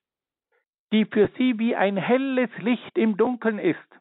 [0.93, 4.00] die für sie wie ein helles Licht im Dunkeln ist.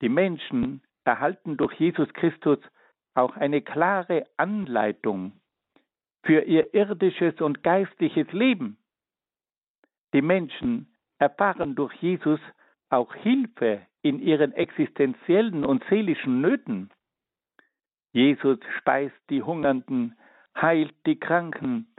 [0.00, 2.58] Die Menschen erhalten durch Jesus Christus
[3.14, 5.32] auch eine klare Anleitung
[6.22, 8.78] für ihr irdisches und geistliches Leben.
[10.12, 12.40] Die Menschen erfahren durch Jesus
[12.90, 16.90] auch Hilfe in ihren existenziellen und seelischen Nöten.
[18.12, 20.16] Jesus speist die Hungernden,
[20.56, 21.92] heilt die Kranken,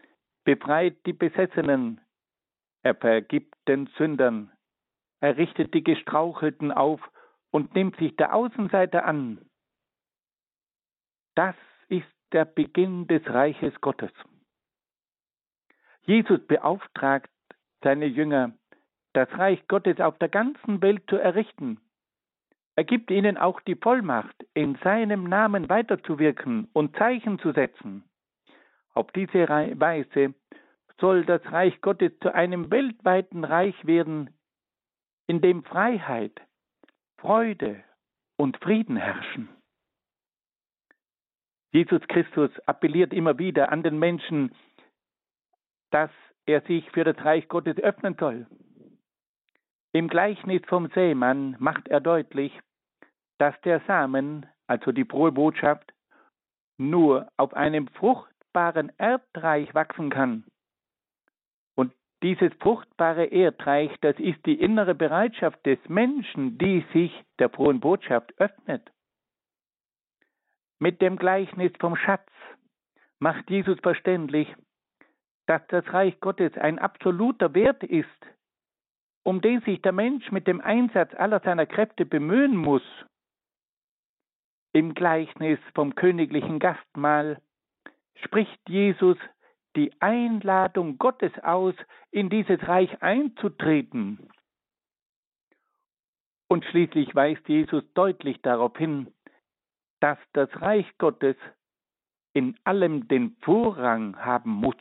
[0.44, 2.02] befreit die Besessenen,
[2.82, 4.52] er vergibt den Sündern,
[5.20, 7.02] er richtet die Gestrauchelten auf
[7.52, 9.40] und nimmt sich der Außenseiter an.
[11.36, 11.56] Das
[11.88, 14.12] ist der Beginn des Reiches Gottes.
[16.04, 17.30] Jesus beauftragt
[17.84, 18.54] seine Jünger,
[19.14, 21.80] das Reich Gottes auf der ganzen Welt zu errichten.
[22.76, 28.04] Er gibt ihnen auch die Vollmacht, in seinem Namen weiterzuwirken und Zeichen zu setzen.
[28.94, 30.34] Auf diese Weise
[31.00, 34.30] soll das Reich Gottes zu einem weltweiten Reich werden,
[35.28, 36.40] in dem Freiheit,
[37.22, 37.84] Freude
[38.38, 39.50] und Frieden herrschen.
[41.72, 44.56] Jesus Christus appelliert immer wieder an den Menschen,
[45.92, 46.12] dass
[46.46, 48.48] er sich für das Reich Gottes öffnen soll.
[49.92, 52.58] Im Gleichnis vom Sämann macht er deutlich,
[53.38, 55.94] dass der Samen, also die frohe Botschaft,
[56.78, 60.46] nur auf einem fruchtbaren Erdreich wachsen kann.
[62.22, 68.34] Dieses fruchtbare Erdreich, das ist die innere Bereitschaft des Menschen, die sich der frohen Botschaft
[68.38, 68.92] öffnet.
[70.80, 72.30] Mit dem Gleichnis vom Schatz
[73.20, 74.54] macht Jesus verständlich,
[75.46, 78.08] dass das Reich Gottes ein absoluter Wert ist,
[79.24, 82.84] um den sich der Mensch mit dem Einsatz aller seiner Kräfte bemühen muss.
[84.74, 87.42] Im Gleichnis vom königlichen Gastmahl
[88.24, 89.18] spricht Jesus
[89.80, 91.74] die Einladung Gottes aus,
[92.12, 94.30] in dieses Reich einzutreten.
[96.50, 99.14] Und schließlich weist Jesus deutlich darauf hin,
[100.02, 101.38] dass das Reich Gottes
[102.34, 104.76] in allem den Vorrang haben muss.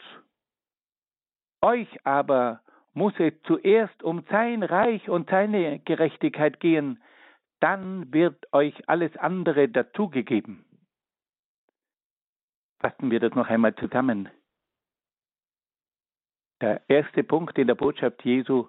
[1.62, 2.61] Euch aber
[2.92, 7.01] muss es zuerst um sein Reich und seine Gerechtigkeit gehen,
[7.61, 10.64] dann wird euch alles andere dazugegeben.
[12.80, 14.28] Fassen wir das noch einmal zusammen.
[16.61, 18.68] Der erste Punkt in der Botschaft Jesu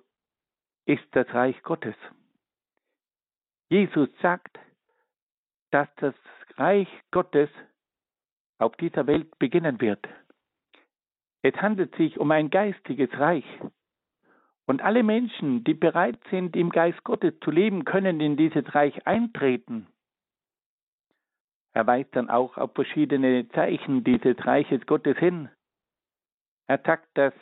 [0.85, 1.95] ist das Reich Gottes.
[3.69, 4.59] Jesus sagt,
[5.71, 6.15] dass das
[6.57, 7.49] Reich Gottes
[8.59, 10.07] auf dieser Welt beginnen wird.
[11.41, 13.45] Es handelt sich um ein geistiges Reich.
[14.67, 19.07] Und alle Menschen, die bereit sind, im Geist Gottes zu leben, können in dieses Reich
[19.07, 19.87] eintreten.
[21.73, 25.49] Er weist dann auch auf verschiedene Zeichen dieses Reiches Gottes hin.
[26.67, 27.33] Er sagt, dass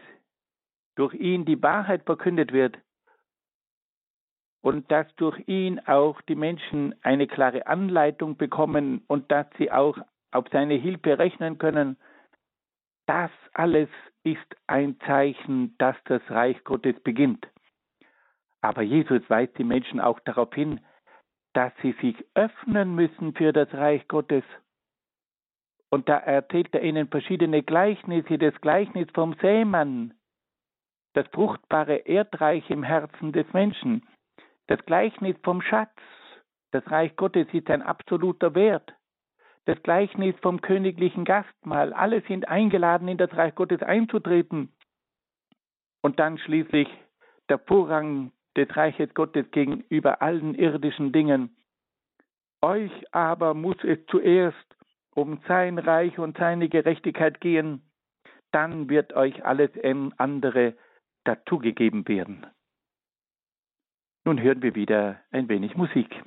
[0.98, 2.78] durch ihn die Wahrheit verkündet wird
[4.62, 9.98] und dass durch ihn auch die Menschen eine klare Anleitung bekommen und dass sie auch
[10.32, 11.98] auf seine Hilfe rechnen können
[13.08, 13.90] das alles
[14.24, 17.48] ist ein Zeichen, dass das Reich Gottes beginnt.
[18.62, 20.82] Aber Jesus weist die Menschen auch darauf hin,
[21.54, 24.44] dass sie sich öffnen müssen für das Reich Gottes.
[25.90, 30.14] Und da erzählt er ihnen verschiedene Gleichnisse, das Gleichnis vom Sämann,
[31.18, 34.08] das fruchtbare Erdreich im Herzen des Menschen,
[34.68, 35.98] das Gleichnis vom Schatz,
[36.72, 38.94] das Reich Gottes ist ein absoluter Wert
[39.68, 41.92] das Gleichnis vom königlichen Gastmahl.
[41.92, 44.72] Alle sind eingeladen, in das Reich Gottes einzutreten.
[46.02, 46.88] Und dann schließlich
[47.50, 51.58] der Vorrang des Reiches Gottes gegenüber allen irdischen Dingen.
[52.62, 54.78] Euch aber muss es zuerst
[55.14, 57.82] um sein Reich und seine Gerechtigkeit gehen,
[58.52, 59.72] dann wird euch alles
[60.18, 60.76] andere
[61.28, 62.46] dazugegeben werden.
[64.26, 66.24] Nun hören wir wieder ein wenig Musik.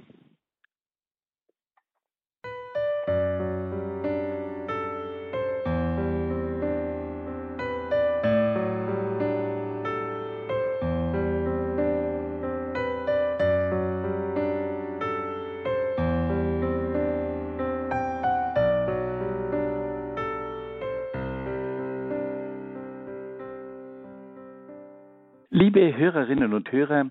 [25.72, 27.10] Liebe Hörerinnen und Hörer,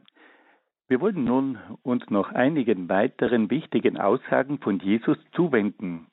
[0.89, 6.07] wir wollen nun uns noch einigen weiteren wichtigen Aussagen von Jesus zuwenden.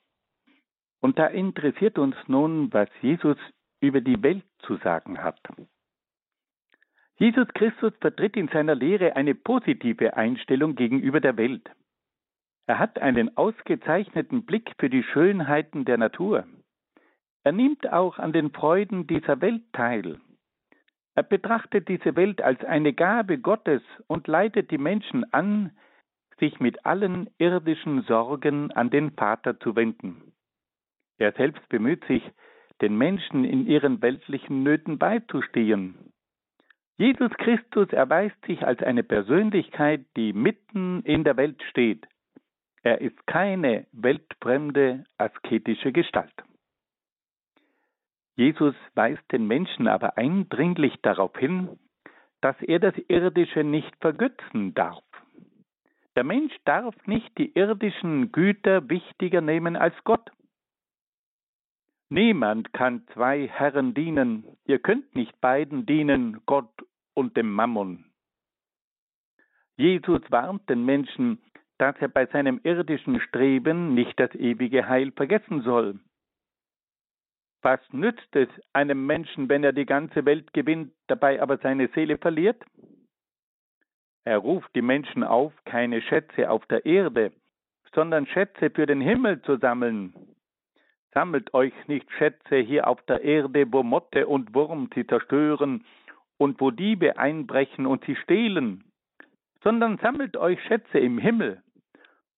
[1.01, 3.35] Und da interessiert uns nun, was Jesus
[3.81, 5.41] über die Welt zu sagen hat.
[7.17, 11.69] Jesus Christus vertritt in seiner Lehre eine positive Einstellung gegenüber der Welt.
[12.65, 16.47] Er hat einen ausgezeichneten Blick für die Schönheiten der Natur.
[17.43, 20.21] Er nimmt auch an den Freuden dieser Welt teil.
[21.17, 25.71] Er betrachtet diese Welt als eine Gabe Gottes und leitet die Menschen an,
[26.39, 30.31] sich mit allen irdischen Sorgen an den Vater zu wenden.
[31.17, 32.21] Er selbst bemüht sich,
[32.81, 36.13] den Menschen in ihren weltlichen Nöten beizustehen.
[36.99, 42.05] Jesus Christus erweist sich als eine Persönlichkeit, die mitten in der Welt steht.
[42.83, 46.43] Er ist keine weltfremde asketische Gestalt.
[48.37, 51.79] Jesus weist den Menschen aber eindringlich darauf hin,
[52.39, 55.03] dass er das Irdische nicht vergötzen darf.
[56.15, 60.31] Der Mensch darf nicht die irdischen Güter wichtiger nehmen als Gott.
[62.09, 64.45] Niemand kann zwei Herren dienen.
[64.65, 66.71] Ihr könnt nicht beiden dienen, Gott
[67.15, 68.05] und dem Mammon.
[69.77, 71.39] Jesus warnt den Menschen,
[71.79, 75.99] dass er bei seinem irdischen Streben nicht das ewige Heil vergessen soll.
[77.69, 82.17] Was nützt es einem Menschen, wenn er die ganze Welt gewinnt, dabei aber seine Seele
[82.17, 82.63] verliert?
[84.23, 87.33] Er ruft die Menschen auf, keine Schätze auf der Erde,
[87.93, 90.13] sondern Schätze für den Himmel zu sammeln.
[91.13, 95.83] Sammelt euch nicht Schätze hier auf der Erde, wo Motte und Wurm sie zerstören
[96.37, 98.85] und wo Diebe einbrechen und sie stehlen,
[99.61, 101.61] sondern sammelt euch Schätze im Himmel,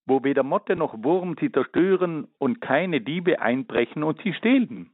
[0.08, 4.90] wo weder Motte noch Wurm sie zerstören und keine Diebe einbrechen und sie stehlen.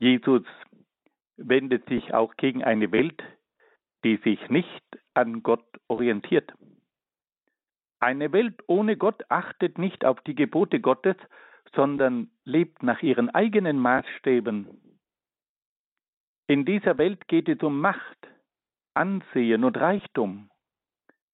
[0.00, 0.42] Jesus
[1.36, 3.22] wendet sich auch gegen eine Welt,
[4.02, 4.82] die sich nicht
[5.12, 6.50] an Gott orientiert.
[8.00, 11.16] Eine Welt ohne Gott achtet nicht auf die Gebote Gottes,
[11.74, 14.68] sondern lebt nach ihren eigenen Maßstäben.
[16.46, 18.26] In dieser Welt geht es um Macht,
[18.94, 20.48] Ansehen und Reichtum.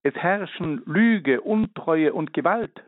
[0.03, 2.83] Es herrschen Lüge, Untreue und Gewalt.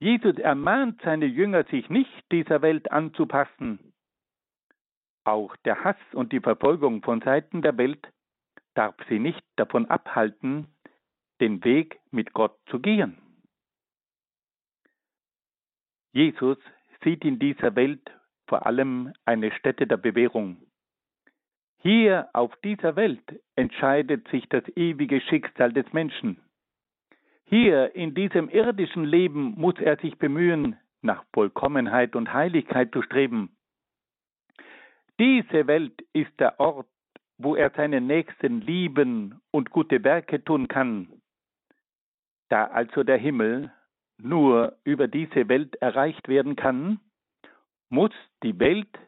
[0.00, 3.92] Jesus ermahnt seine Jünger, sich nicht dieser Welt anzupassen.
[5.26, 8.06] Auch der Hass und die Verfolgung von Seiten der Welt
[8.74, 10.68] darf sie nicht davon abhalten,
[11.40, 13.18] den Weg mit Gott zu gehen.
[16.12, 16.58] Jesus
[17.02, 18.08] sieht in dieser Welt
[18.46, 20.62] vor allem eine Stätte der Bewährung.
[21.78, 26.40] Hier auf dieser Welt entscheidet sich das ewige Schicksal des Menschen.
[27.46, 33.55] Hier in diesem irdischen Leben muss er sich bemühen, nach Vollkommenheit und Heiligkeit zu streben.
[35.18, 36.88] Diese Welt ist der Ort,
[37.38, 41.22] wo er seinen Nächsten lieben und gute Werke tun kann.
[42.48, 43.72] Da also der Himmel
[44.18, 47.00] nur über diese Welt erreicht werden kann,
[47.88, 48.12] muss
[48.42, 48.98] die Welt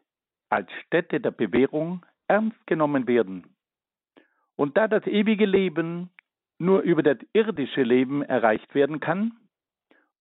[0.50, 3.54] als Stätte der Bewährung ernst genommen werden.
[4.56, 6.10] Und da das ewige Leben
[6.58, 9.36] nur über das irdische Leben erreicht werden kann,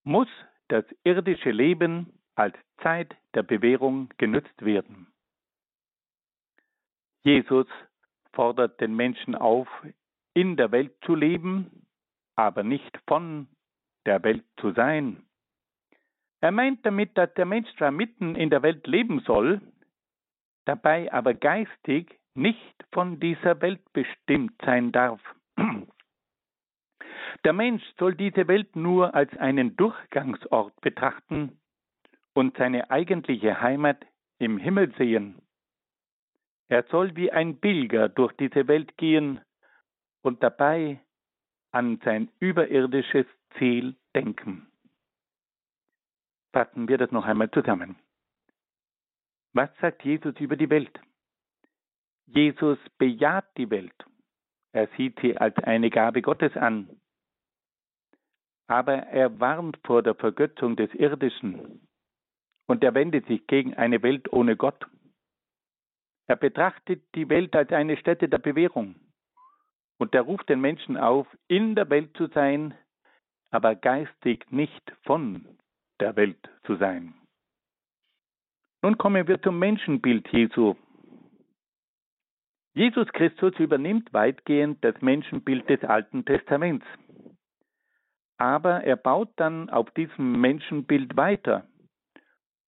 [0.04, 0.28] muss
[0.68, 5.08] das irdische Leben als Zeit der Bewährung genützt werden.
[7.24, 7.68] Jesus
[8.34, 9.68] fordert den Menschen auf,
[10.34, 11.86] in der Welt zu leben,
[12.36, 13.47] aber nicht von
[14.05, 15.24] der Welt zu sein.
[16.39, 19.61] Er meint damit, dass der Mensch zwar mitten in der Welt leben soll,
[20.65, 25.20] dabei aber geistig nicht von dieser Welt bestimmt sein darf.
[27.43, 31.59] Der Mensch soll diese Welt nur als einen Durchgangsort betrachten
[32.34, 34.05] und seine eigentliche Heimat
[34.38, 35.41] im Himmel sehen.
[36.70, 39.39] Er soll wie ein Pilger durch diese Welt gehen
[40.22, 40.99] und dabei
[41.72, 43.26] an sein überirdisches
[43.57, 44.68] Ziel denken.
[46.51, 47.95] Fassen wir das noch einmal zusammen.
[49.53, 50.99] Was sagt Jesus über die Welt?
[52.26, 54.05] Jesus bejaht die Welt.
[54.74, 56.89] Er sieht sie als eine Gabe Gottes an.
[58.68, 61.88] Aber er warnt vor der Vergötzung des Irdischen
[62.68, 64.86] und er wendet sich gegen eine Welt ohne Gott.
[66.28, 68.96] Er betrachtet die Welt als eine Stätte der Bewährung
[69.98, 72.74] und er ruft den Menschen auf, in der Welt zu sein,
[73.50, 75.48] aber geistig nicht von
[76.00, 77.14] der Welt zu sein.
[78.84, 80.76] Nun kommen wir zum Menschenbild Jesu.
[82.74, 86.86] Jesus Christus übernimmt weitgehend das Menschenbild des Alten Testaments.
[88.38, 91.68] Aber er baut dann auf diesem Menschenbild weiter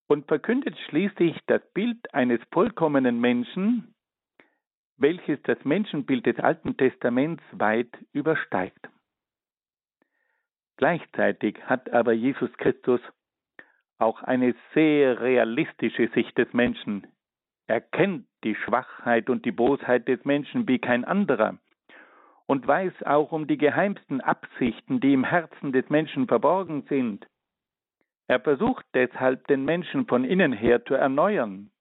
[0.10, 3.93] und verkündet schließlich das Bild eines vollkommenen Menschen,
[4.97, 8.89] welches das Menschenbild des Alten Testaments weit übersteigt.
[10.78, 12.99] Gleichzeitig hat aber Jesus Christus
[13.99, 17.05] auch eine sehr realistische Sicht des Menschen.
[17.68, 21.60] Er kennt die Schwachheit und die Bosheit des Menschen wie kein anderer
[22.47, 27.28] und weiß auch um die geheimsten Absichten, die im Herzen des Menschen verborgen sind.
[28.30, 31.71] Er versucht deshalb, den Menschen von innen her zu erneuern.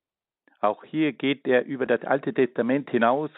[0.61, 3.31] Auch hier geht er über das Alte Testament hinaus,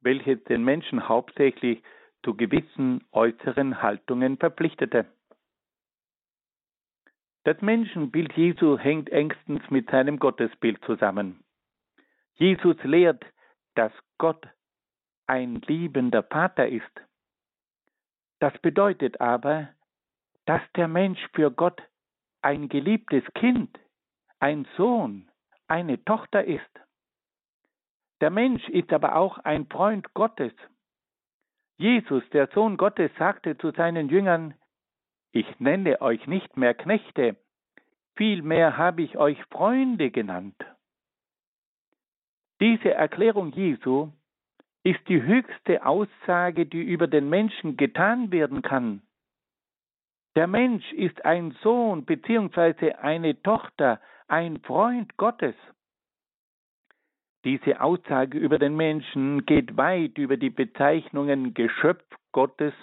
[0.00, 1.80] welches den Menschen hauptsächlich
[2.24, 5.06] zu gewissen äußeren Haltungen verpflichtete.
[7.44, 11.44] Das Menschenbild Jesu hängt engstens mit seinem Gottesbild zusammen.
[12.34, 13.24] Jesus lehrt,
[13.76, 14.44] dass Gott
[15.28, 17.00] ein liebender Vater ist.
[18.40, 19.68] Das bedeutet aber,
[20.46, 21.80] dass der Mensch für Gott
[22.42, 23.78] ein geliebtes Kind,
[24.40, 25.28] ein Sohn,
[25.66, 26.62] eine Tochter ist.
[28.20, 30.52] Der Mensch ist aber auch ein Freund Gottes.
[31.76, 34.54] Jesus, der Sohn Gottes, sagte zu seinen Jüngern,
[35.32, 37.36] ich nenne euch nicht mehr Knechte,
[38.16, 40.56] vielmehr habe ich euch Freunde genannt.
[42.60, 44.10] Diese Erklärung Jesu
[44.82, 49.02] ist die höchste Aussage, die über den Menschen getan werden kann.
[50.36, 52.92] Der Mensch ist ein Sohn bzw.
[52.94, 55.54] eine Tochter, ein Freund Gottes.
[57.44, 62.74] Diese Aussage über den Menschen geht weit über die Bezeichnungen Geschöpf Gottes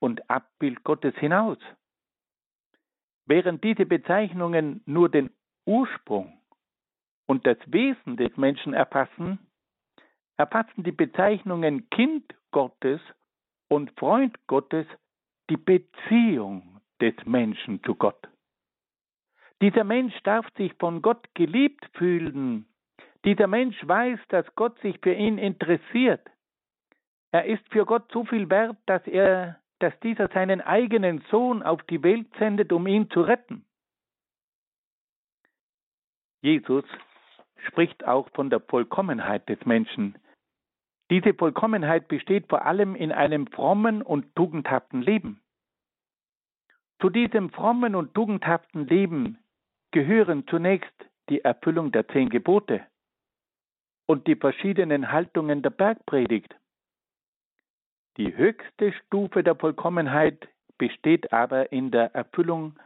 [0.00, 1.58] und Abbild Gottes hinaus.
[3.26, 5.30] Während diese Bezeichnungen nur den
[5.66, 6.40] Ursprung
[7.26, 9.38] und das Wesen des Menschen erfassen,
[10.38, 13.00] erfassen die Bezeichnungen Kind Gottes
[13.68, 14.86] und Freund Gottes
[15.50, 18.28] die Beziehung des Menschen zu Gott.
[19.60, 22.66] Dieser Mensch darf sich von Gott geliebt fühlen.
[23.24, 26.28] Dieser Mensch weiß, dass Gott sich für ihn interessiert.
[27.32, 31.82] Er ist für Gott so viel wert, dass er, dass dieser seinen eigenen Sohn auf
[31.84, 33.64] die Welt sendet, um ihn zu retten.
[36.40, 36.84] Jesus
[37.66, 40.16] spricht auch von der Vollkommenheit des Menschen.
[41.10, 45.40] Diese Vollkommenheit besteht vor allem in einem frommen und tugendhaften Leben.
[47.00, 49.38] Zu diesem frommen und tugendhaften Leben
[49.92, 50.94] gehören zunächst
[51.28, 52.84] die Erfüllung der zehn Gebote
[54.06, 56.54] und die verschiedenen Haltungen der Bergpredigt.
[58.16, 62.78] Die höchste Stufe der Vollkommenheit besteht aber in der Erfüllung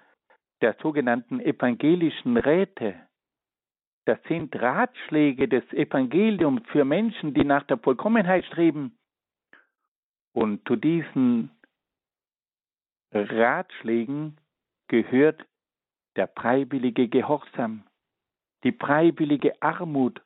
[0.60, 2.94] der sogenannten evangelischen Räte.
[4.04, 8.98] Das sind Ratschläge des Evangeliums für Menschen, die nach der Vollkommenheit streben.
[10.32, 11.50] Und zu diesen
[13.12, 14.38] Ratschlägen
[14.88, 15.44] gehört
[16.16, 17.84] der freiwillige Gehorsam,
[18.64, 20.20] die freiwillige Armut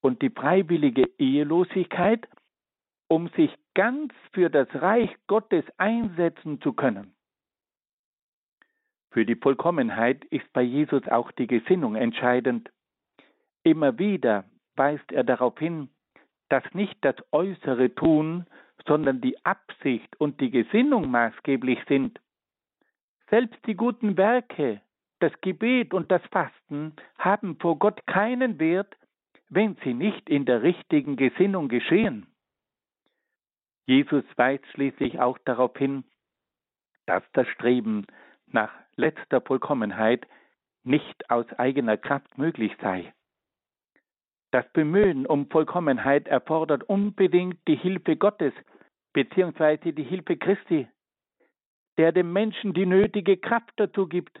[0.00, 2.28] und die freiwillige Ehelosigkeit,
[3.08, 7.14] um sich ganz für das Reich Gottes einsetzen zu können.
[9.10, 12.70] Für die Vollkommenheit ist bei Jesus auch die Gesinnung entscheidend.
[13.62, 15.88] Immer wieder weist er darauf hin,
[16.48, 18.46] dass nicht das äußere Tun,
[18.86, 22.20] sondern die Absicht und die Gesinnung maßgeblich sind.
[23.28, 24.80] Selbst die guten Werke,
[25.18, 28.96] das Gebet und das Fasten haben vor Gott keinen Wert,
[29.48, 32.26] wenn sie nicht in der richtigen Gesinnung geschehen.
[33.86, 36.04] Jesus weist schließlich auch darauf hin,
[37.06, 38.06] dass das Streben
[38.46, 40.26] nach letzter Vollkommenheit
[40.82, 43.12] nicht aus eigener Kraft möglich sei.
[44.50, 48.54] Das Bemühen um Vollkommenheit erfordert unbedingt die Hilfe Gottes
[49.16, 49.92] bzw.
[49.92, 50.86] die Hilfe Christi,
[51.96, 54.38] der dem Menschen die nötige Kraft dazu gibt.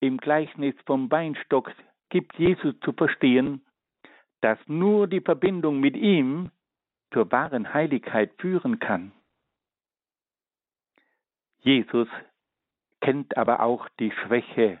[0.00, 1.72] Im Gleichnis vom Weinstock
[2.08, 3.66] gibt Jesus zu verstehen,
[4.42, 6.52] dass nur die Verbindung mit ihm
[7.12, 9.10] zur wahren Heiligkeit führen kann.
[11.58, 12.08] Jesus
[13.00, 14.80] kennt aber auch die Schwäche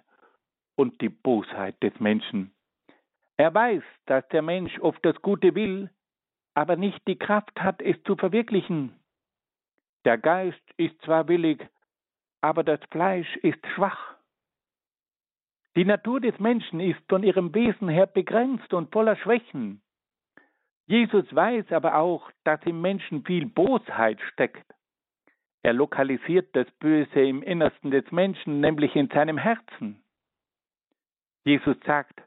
[0.76, 2.52] und die Bosheit des Menschen.
[3.36, 5.90] Er weiß, dass der Mensch oft das Gute will,
[6.58, 8.92] aber nicht die Kraft hat, es zu verwirklichen.
[10.04, 11.64] Der Geist ist zwar willig,
[12.40, 14.16] aber das Fleisch ist schwach.
[15.76, 19.82] Die Natur des Menschen ist von ihrem Wesen her begrenzt und voller Schwächen.
[20.88, 24.66] Jesus weiß aber auch, dass im Menschen viel Bosheit steckt.
[25.62, 30.02] Er lokalisiert das Böse im Innersten des Menschen, nämlich in seinem Herzen.
[31.44, 32.20] Jesus sagt,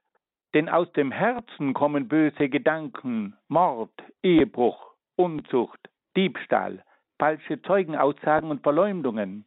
[0.54, 6.84] denn aus dem Herzen kommen böse Gedanken, Mord, Ehebruch, Unzucht, Diebstahl,
[7.20, 9.46] falsche Zeugenaussagen und Verleumdungen.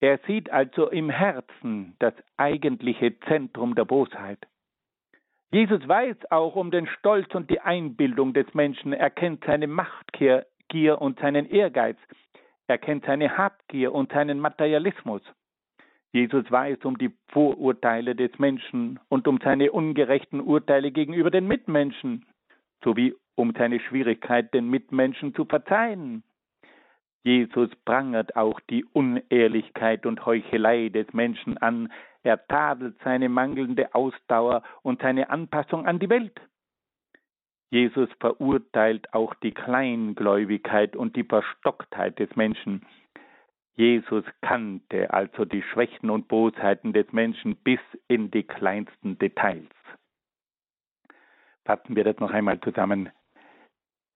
[0.00, 4.38] Er sieht also im Herzen das eigentliche Zentrum der Bosheit.
[5.50, 10.44] Jesus weiß auch um den Stolz und die Einbildung des Menschen, er kennt seine Machtgier
[10.98, 11.96] und seinen Ehrgeiz,
[12.66, 15.22] er kennt seine Habgier und seinen Materialismus.
[16.14, 22.24] Jesus weiß um die Vorurteile des Menschen und um seine ungerechten Urteile gegenüber den Mitmenschen,
[22.84, 26.22] sowie um seine Schwierigkeit, den Mitmenschen zu verzeihen.
[27.24, 31.92] Jesus prangert auch die Unehrlichkeit und Heuchelei des Menschen an,
[32.22, 36.40] er tadelt seine mangelnde Ausdauer und seine Anpassung an die Welt.
[37.70, 42.86] Jesus verurteilt auch die Kleingläubigkeit und die Verstocktheit des Menschen.
[43.76, 49.68] Jesus kannte also die Schwächen und Bosheiten des Menschen bis in die kleinsten Details.
[51.64, 53.10] Fassen wir das noch einmal zusammen.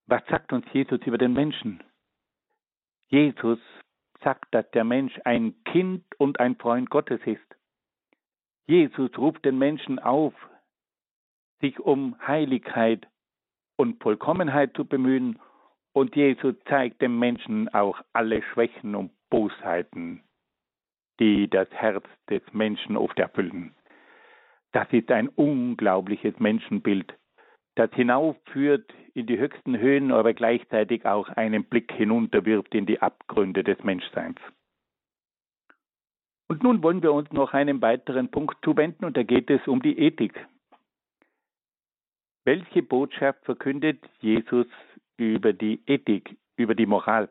[0.06, 1.82] Was sagt uns Jesus über den Menschen?
[3.08, 3.58] Jesus
[4.22, 7.40] sagt, dass der Mensch ein Kind und ein Freund Gottes ist.
[8.66, 10.34] Jesus ruft den Menschen auf,
[11.60, 13.08] sich um Heiligkeit
[13.76, 15.38] und Vollkommenheit zu bemühen,
[15.92, 20.22] und Jesus zeigt dem Menschen auch alle Schwächen und Bosheiten,
[21.20, 23.74] die das Herz des Menschen oft erfüllen.
[24.72, 27.14] Das ist ein unglaubliches Menschenbild,
[27.74, 33.64] das hinaufführt in die höchsten Höhen, aber gleichzeitig auch einen Blick hinunterwirft in die Abgründe
[33.64, 34.38] des Menschseins.
[36.48, 39.82] Und nun wollen wir uns noch einen weiteren Punkt zuwenden, und da geht es um
[39.82, 40.46] die Ethik.
[42.44, 44.66] Welche Botschaft verkündet Jesus
[45.18, 47.28] über die Ethik, über die Moral?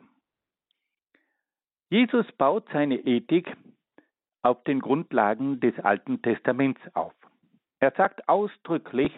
[1.90, 3.56] Jesus baut seine Ethik
[4.42, 7.14] auf den Grundlagen des Alten Testaments auf.
[7.80, 9.12] Er sagt ausdrücklich,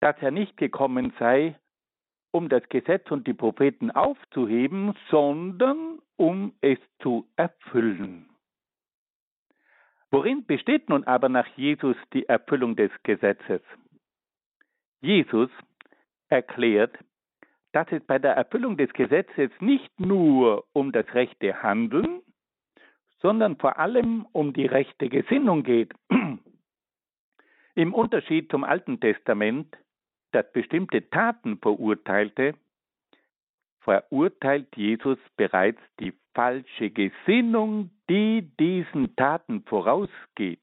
[0.00, 1.58] dass er nicht gekommen sei,
[2.32, 8.28] um das Gesetz und die Propheten aufzuheben, sondern um es zu erfüllen.
[10.10, 13.62] Worin besteht nun aber nach Jesus die Erfüllung des Gesetzes?
[15.00, 15.50] Jesus
[16.28, 16.96] erklärt,
[17.76, 22.22] dass es bei der Erfüllung des Gesetzes nicht nur um das rechte Handeln,
[23.18, 25.92] sondern vor allem um die rechte Gesinnung geht.
[27.74, 29.76] Im Unterschied zum Alten Testament,
[30.32, 32.54] das bestimmte Taten verurteilte,
[33.80, 40.62] verurteilt Jesus bereits die falsche Gesinnung, die diesen Taten vorausgeht.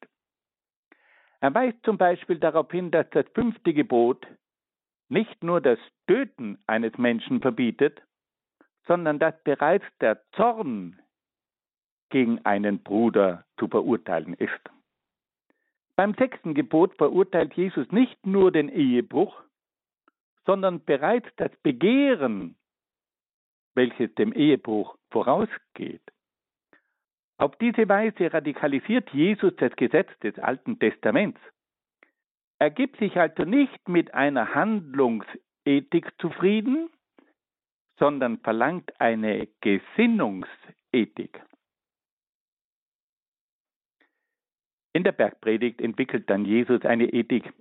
[1.41, 4.25] Er weist zum Beispiel darauf hin, dass das fünfte Gebot
[5.13, 8.01] nicht nur das Töten eines Menschen verbietet,
[8.87, 10.99] sondern dass bereits der Zorn
[12.09, 14.69] gegen einen Bruder zu verurteilen ist.
[15.95, 19.39] Beim sechsten Gebot verurteilt Jesus nicht nur den Ehebruch,
[20.45, 22.55] sondern bereits das Begehren,
[23.75, 26.01] welches dem Ehebruch vorausgeht.
[27.37, 31.39] Auf diese Weise radikalisiert Jesus das Gesetz des Alten Testaments.
[32.63, 36.89] Er gibt sich also nicht mit einer Handlungsethik zufrieden,
[37.99, 41.41] sondern verlangt eine Gesinnungsethik.
[44.93, 47.51] In der Bergpredigt entwickelt dann Jesus eine Ethik,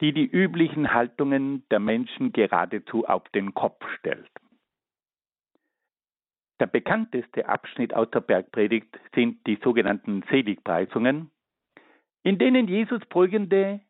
[0.00, 4.32] die die üblichen Haltungen der Menschen geradezu auf den Kopf stellt.
[6.58, 11.30] Der bekannteste Abschnitt aus der Bergpredigt sind die sogenannten Seligpreisungen,
[12.24, 13.80] in denen Jesus folgende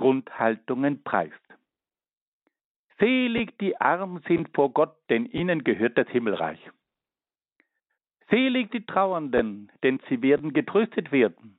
[0.00, 1.34] Grundhaltungen preist.
[2.98, 6.58] Selig die arm sind vor Gott, denn ihnen gehört das Himmelreich.
[8.30, 11.58] Selig die Trauernden, denn sie werden getröstet werden.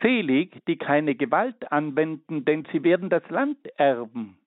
[0.00, 4.38] Selig, die keine Gewalt anwenden, denn sie werden das Land erben.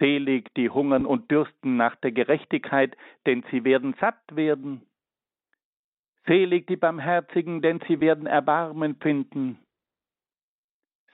[0.00, 4.82] Selig, die hungern und dürsten nach der Gerechtigkeit, denn sie werden satt werden.
[6.26, 9.60] Selig die Barmherzigen, denn sie werden Erbarmen finden.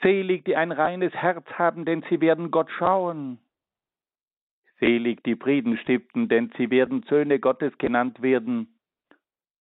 [0.03, 3.38] Selig, die ein reines Herz haben, denn sie werden Gott schauen.
[4.78, 8.78] Selig die Frieden stiften, denn sie werden Söhne Gottes genannt werden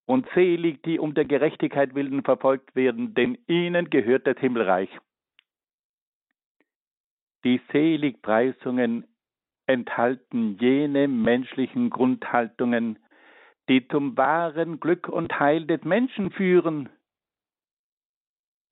[0.08, 4.90] und selig, die um der Gerechtigkeit willen verfolgt werden, denn ihnen gehört das Himmelreich.
[7.44, 9.06] Die Seligpreisungen
[9.68, 13.00] enthalten jene menschlichen Grundhaltungen,
[13.70, 16.90] die zum wahren Glück und Heil des Menschen führen.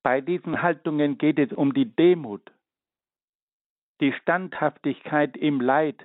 [0.06, 2.52] Bei diesen Haltungen geht es um die Demut,
[4.00, 6.00] die Standhaftigkeit im Leid,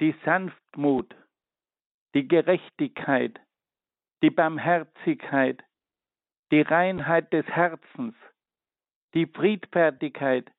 [0.00, 1.14] die Sanftmut,
[2.12, 3.38] die Gerechtigkeit,
[4.24, 5.62] die Barmherzigkeit,
[6.50, 8.16] die Reinheit des Herzens,
[9.14, 10.50] die Friedfertigkeit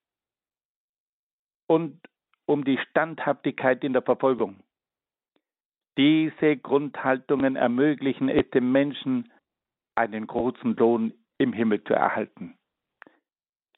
[1.68, 2.00] und
[2.46, 4.64] um die Standhaftigkeit in der Verfolgung.
[5.98, 9.30] Diese Grundhaltungen ermöglichen es dem Menschen,
[9.96, 12.56] einen großen Lohn im Himmel zu erhalten.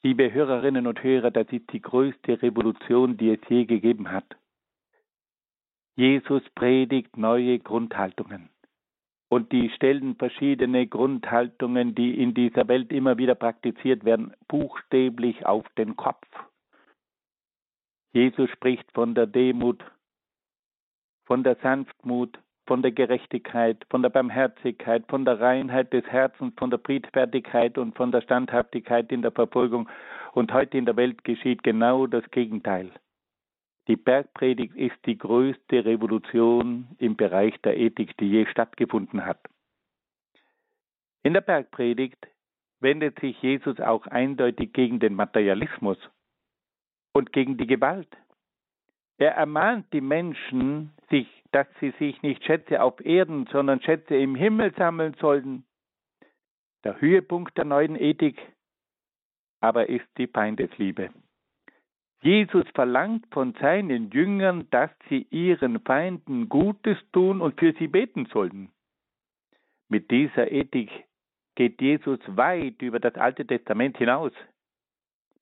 [0.04, 4.36] Liebe Hörerinnen und Hörer, das ist die größte Revolution, die es je gegeben hat.
[5.96, 8.50] Jesus predigt neue Grundhaltungen
[9.30, 15.68] und die stellen verschiedene Grundhaltungen, die in dieser Welt immer wieder praktiziert werden, buchstäblich auf
[15.78, 16.28] den Kopf.
[18.12, 19.84] Jesus spricht von der Demut,
[21.26, 26.70] von der Sanftmut, von der Gerechtigkeit, von der Barmherzigkeit, von der Reinheit des Herzens, von
[26.70, 29.90] der Friedfertigkeit und von der Standhaftigkeit in der Verfolgung.
[30.34, 32.92] Und heute in der Welt geschieht genau das Gegenteil.
[33.88, 39.40] Die Bergpredigt ist die größte Revolution im Bereich der Ethik, die je stattgefunden hat.
[41.24, 42.28] In der Bergpredigt
[42.80, 45.98] wendet sich Jesus auch eindeutig gegen den Materialismus
[47.14, 48.10] und gegen die Gewalt.
[49.18, 54.36] Er ermahnt die Menschen, sich dass sie sich nicht Schätze auf Erden, sondern Schätze im
[54.36, 55.66] Himmel sammeln sollten.
[56.84, 58.38] Der Höhepunkt der neuen Ethik
[59.62, 61.10] aber ist die Feindesliebe.
[62.22, 68.26] Jesus verlangt von seinen Jüngern, dass sie ihren Feinden Gutes tun und für sie beten
[68.26, 68.72] sollten.
[69.88, 70.90] Mit dieser Ethik
[71.56, 74.34] geht Jesus weit über das Alte Testament hinaus,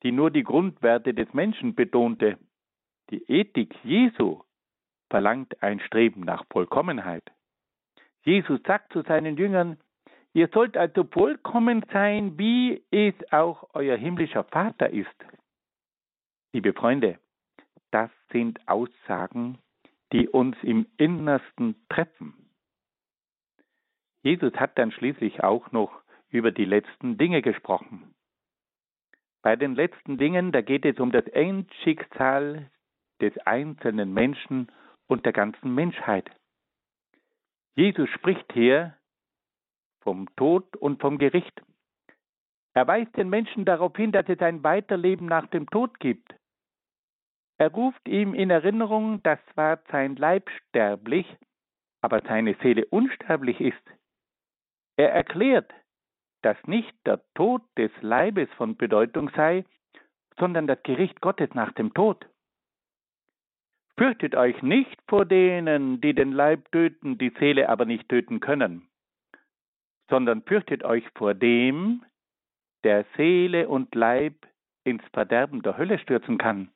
[0.03, 2.37] die nur die Grundwerte des Menschen betonte.
[3.09, 4.41] Die Ethik Jesu
[5.11, 7.23] verlangt ein Streben nach Vollkommenheit.
[8.23, 9.77] Jesus sagt zu seinen Jüngern,
[10.33, 15.09] ihr sollt also vollkommen sein, wie es auch euer himmlischer Vater ist.
[16.53, 17.19] Liebe Freunde,
[17.91, 19.59] das sind Aussagen,
[20.13, 22.33] die uns im Innersten treffen.
[24.23, 25.91] Jesus hat dann schließlich auch noch
[26.29, 28.13] über die letzten Dinge gesprochen.
[29.41, 32.69] Bei den letzten Dingen, da geht es um das Endschicksal
[33.19, 34.71] des einzelnen Menschen
[35.11, 36.31] und der ganzen Menschheit.
[37.75, 38.95] Jesus spricht hier
[39.99, 41.61] vom Tod und vom Gericht.
[42.73, 46.33] Er weist den Menschen darauf hin, dass es ein Weiterleben nach dem Tod gibt.
[47.57, 51.27] Er ruft ihm in Erinnerung, dass zwar sein Leib sterblich,
[51.99, 53.83] aber seine Seele unsterblich ist.
[54.95, 55.71] Er erklärt,
[56.41, 59.65] dass nicht der Tod des Leibes von Bedeutung sei,
[60.39, 62.25] sondern das Gericht Gottes nach dem Tod.
[64.01, 68.89] Fürchtet euch nicht vor denen, die den Leib töten, die Seele aber nicht töten können,
[70.09, 72.03] sondern fürchtet euch vor dem,
[72.83, 74.47] der Seele und Leib
[74.83, 76.71] ins Verderben der Hölle stürzen kann.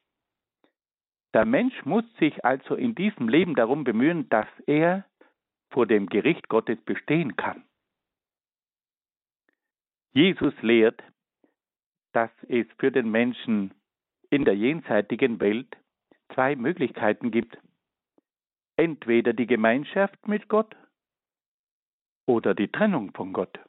[1.33, 5.03] Der Mensch muss sich also in diesem Leben darum bemühen, dass er
[5.71, 7.63] vor dem Gericht Gottes bestehen kann.
[10.13, 11.01] Jesus lehrt,
[12.13, 13.73] dass es für den Menschen
[14.29, 15.75] in der jenseitigen Welt
[16.33, 17.57] zwei Möglichkeiten gibt.
[18.77, 20.75] Entweder die Gemeinschaft mit Gott
[22.25, 23.59] oder die Trennung von Gott.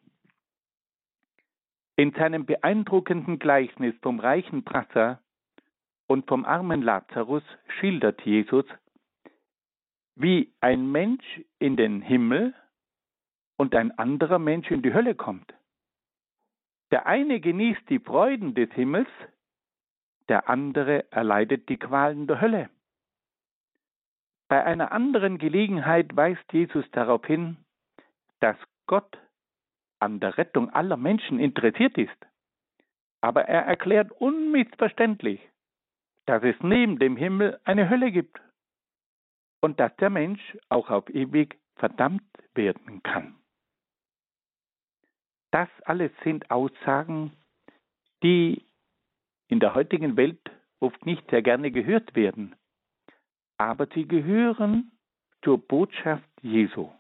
[1.97, 5.23] In seinem beeindruckenden Gleichnis vom reichen Prasser
[6.07, 7.43] und vom armen Lazarus
[7.79, 8.65] schildert Jesus,
[10.15, 11.25] wie ein Mensch
[11.59, 12.55] in den Himmel
[13.57, 15.55] und ein anderer Mensch in die Hölle kommt.
[16.91, 19.09] Der eine genießt die Freuden des Himmels,
[20.29, 22.71] der andere erleidet die Qualen der Hölle.
[24.49, 27.57] Bei einer anderen Gelegenheit weist Jesus darauf hin,
[28.41, 28.57] dass
[28.87, 29.19] Gott
[29.99, 32.27] an der Rettung aller Menschen interessiert ist.
[33.21, 35.41] Aber er erklärt unmissverständlich,
[36.27, 38.41] dass es neben dem Himmel eine Hölle gibt
[39.61, 42.23] und dass der Mensch auch auf ewig verdammt
[42.55, 43.37] werden kann.
[45.51, 47.33] Das alles sind Aussagen,
[48.23, 48.66] die
[49.49, 50.41] in der heutigen Welt
[50.81, 52.55] oft nicht sehr gerne gehört werden,
[53.59, 54.93] aber sie gehören
[55.43, 56.91] zur Botschaft Jesu.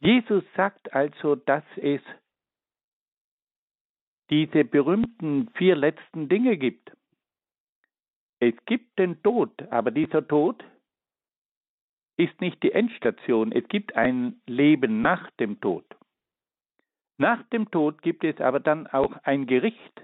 [0.00, 2.02] Jesus sagt also, dass es
[4.30, 6.92] diese berühmten vier letzten Dinge gibt.
[8.40, 10.62] Es gibt den Tod, aber dieser Tod
[12.16, 13.52] ist nicht die Endstation.
[13.52, 15.84] Es gibt ein Leben nach dem Tod.
[17.18, 20.02] Nach dem Tod gibt es aber dann auch ein Gericht,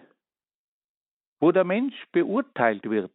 [1.42, 3.10] wo der Mensch beurteilt wird.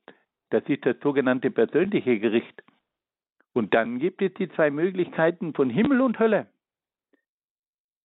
[0.50, 2.62] Das ist das sogenannte persönliche Gericht.
[3.54, 6.48] Und dann gibt es die zwei Möglichkeiten von Himmel und Hölle.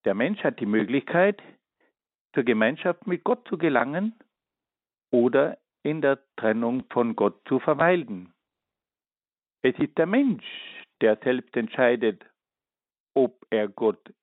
[0.05, 1.43] Der Mensch hat die Möglichkeit,
[2.35, 4.15] zur Gemeinschaft mit Gott zu gelangen
[5.11, 8.33] oder in der Trennung von Gott zu verweilen.
[9.63, 10.47] Es ist der Mensch,
[11.01, 12.25] der selbst entscheidet,
[13.15, 14.15] ob er Gott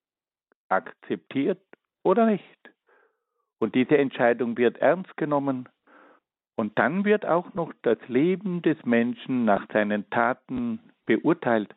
[0.70, 1.62] akzeptiert
[2.04, 2.72] oder nicht.
[3.60, 5.68] Und diese Entscheidung wird ernst genommen
[6.60, 11.74] und dann wird auch noch das Leben des Menschen nach seinen Taten beurteilt.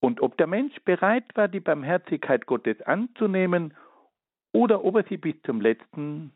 [0.00, 3.76] Und ob der Mensch bereit war, die Barmherzigkeit Gottes anzunehmen
[4.54, 6.32] oder ob er sie bis zum letzten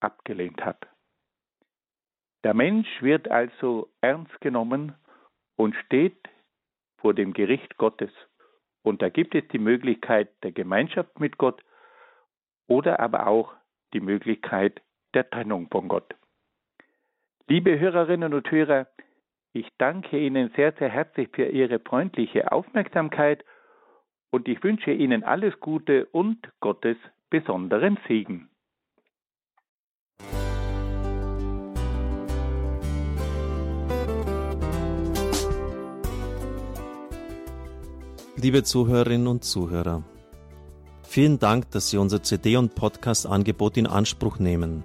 [0.00, 0.84] abgelehnt hat.
[2.42, 4.96] Der Mensch wird also ernst genommen
[5.54, 6.28] und steht
[7.00, 8.10] vor dem Gericht Gottes.
[8.82, 11.62] Und da gibt es die Möglichkeit der Gemeinschaft mit Gott
[12.66, 13.54] oder aber auch
[13.92, 14.82] die Möglichkeit
[15.14, 16.17] der Trennung von Gott.
[17.50, 18.88] Liebe Hörerinnen und Hörer,
[19.54, 23.42] ich danke Ihnen sehr, sehr herzlich für Ihre freundliche Aufmerksamkeit
[24.30, 26.98] und ich wünsche Ihnen alles Gute und Gottes
[27.30, 28.50] besonderen Segen.
[38.36, 40.02] Liebe Zuhörerinnen und Zuhörer,
[41.02, 44.84] vielen Dank, dass Sie unser CD- und Podcast-Angebot in Anspruch nehmen.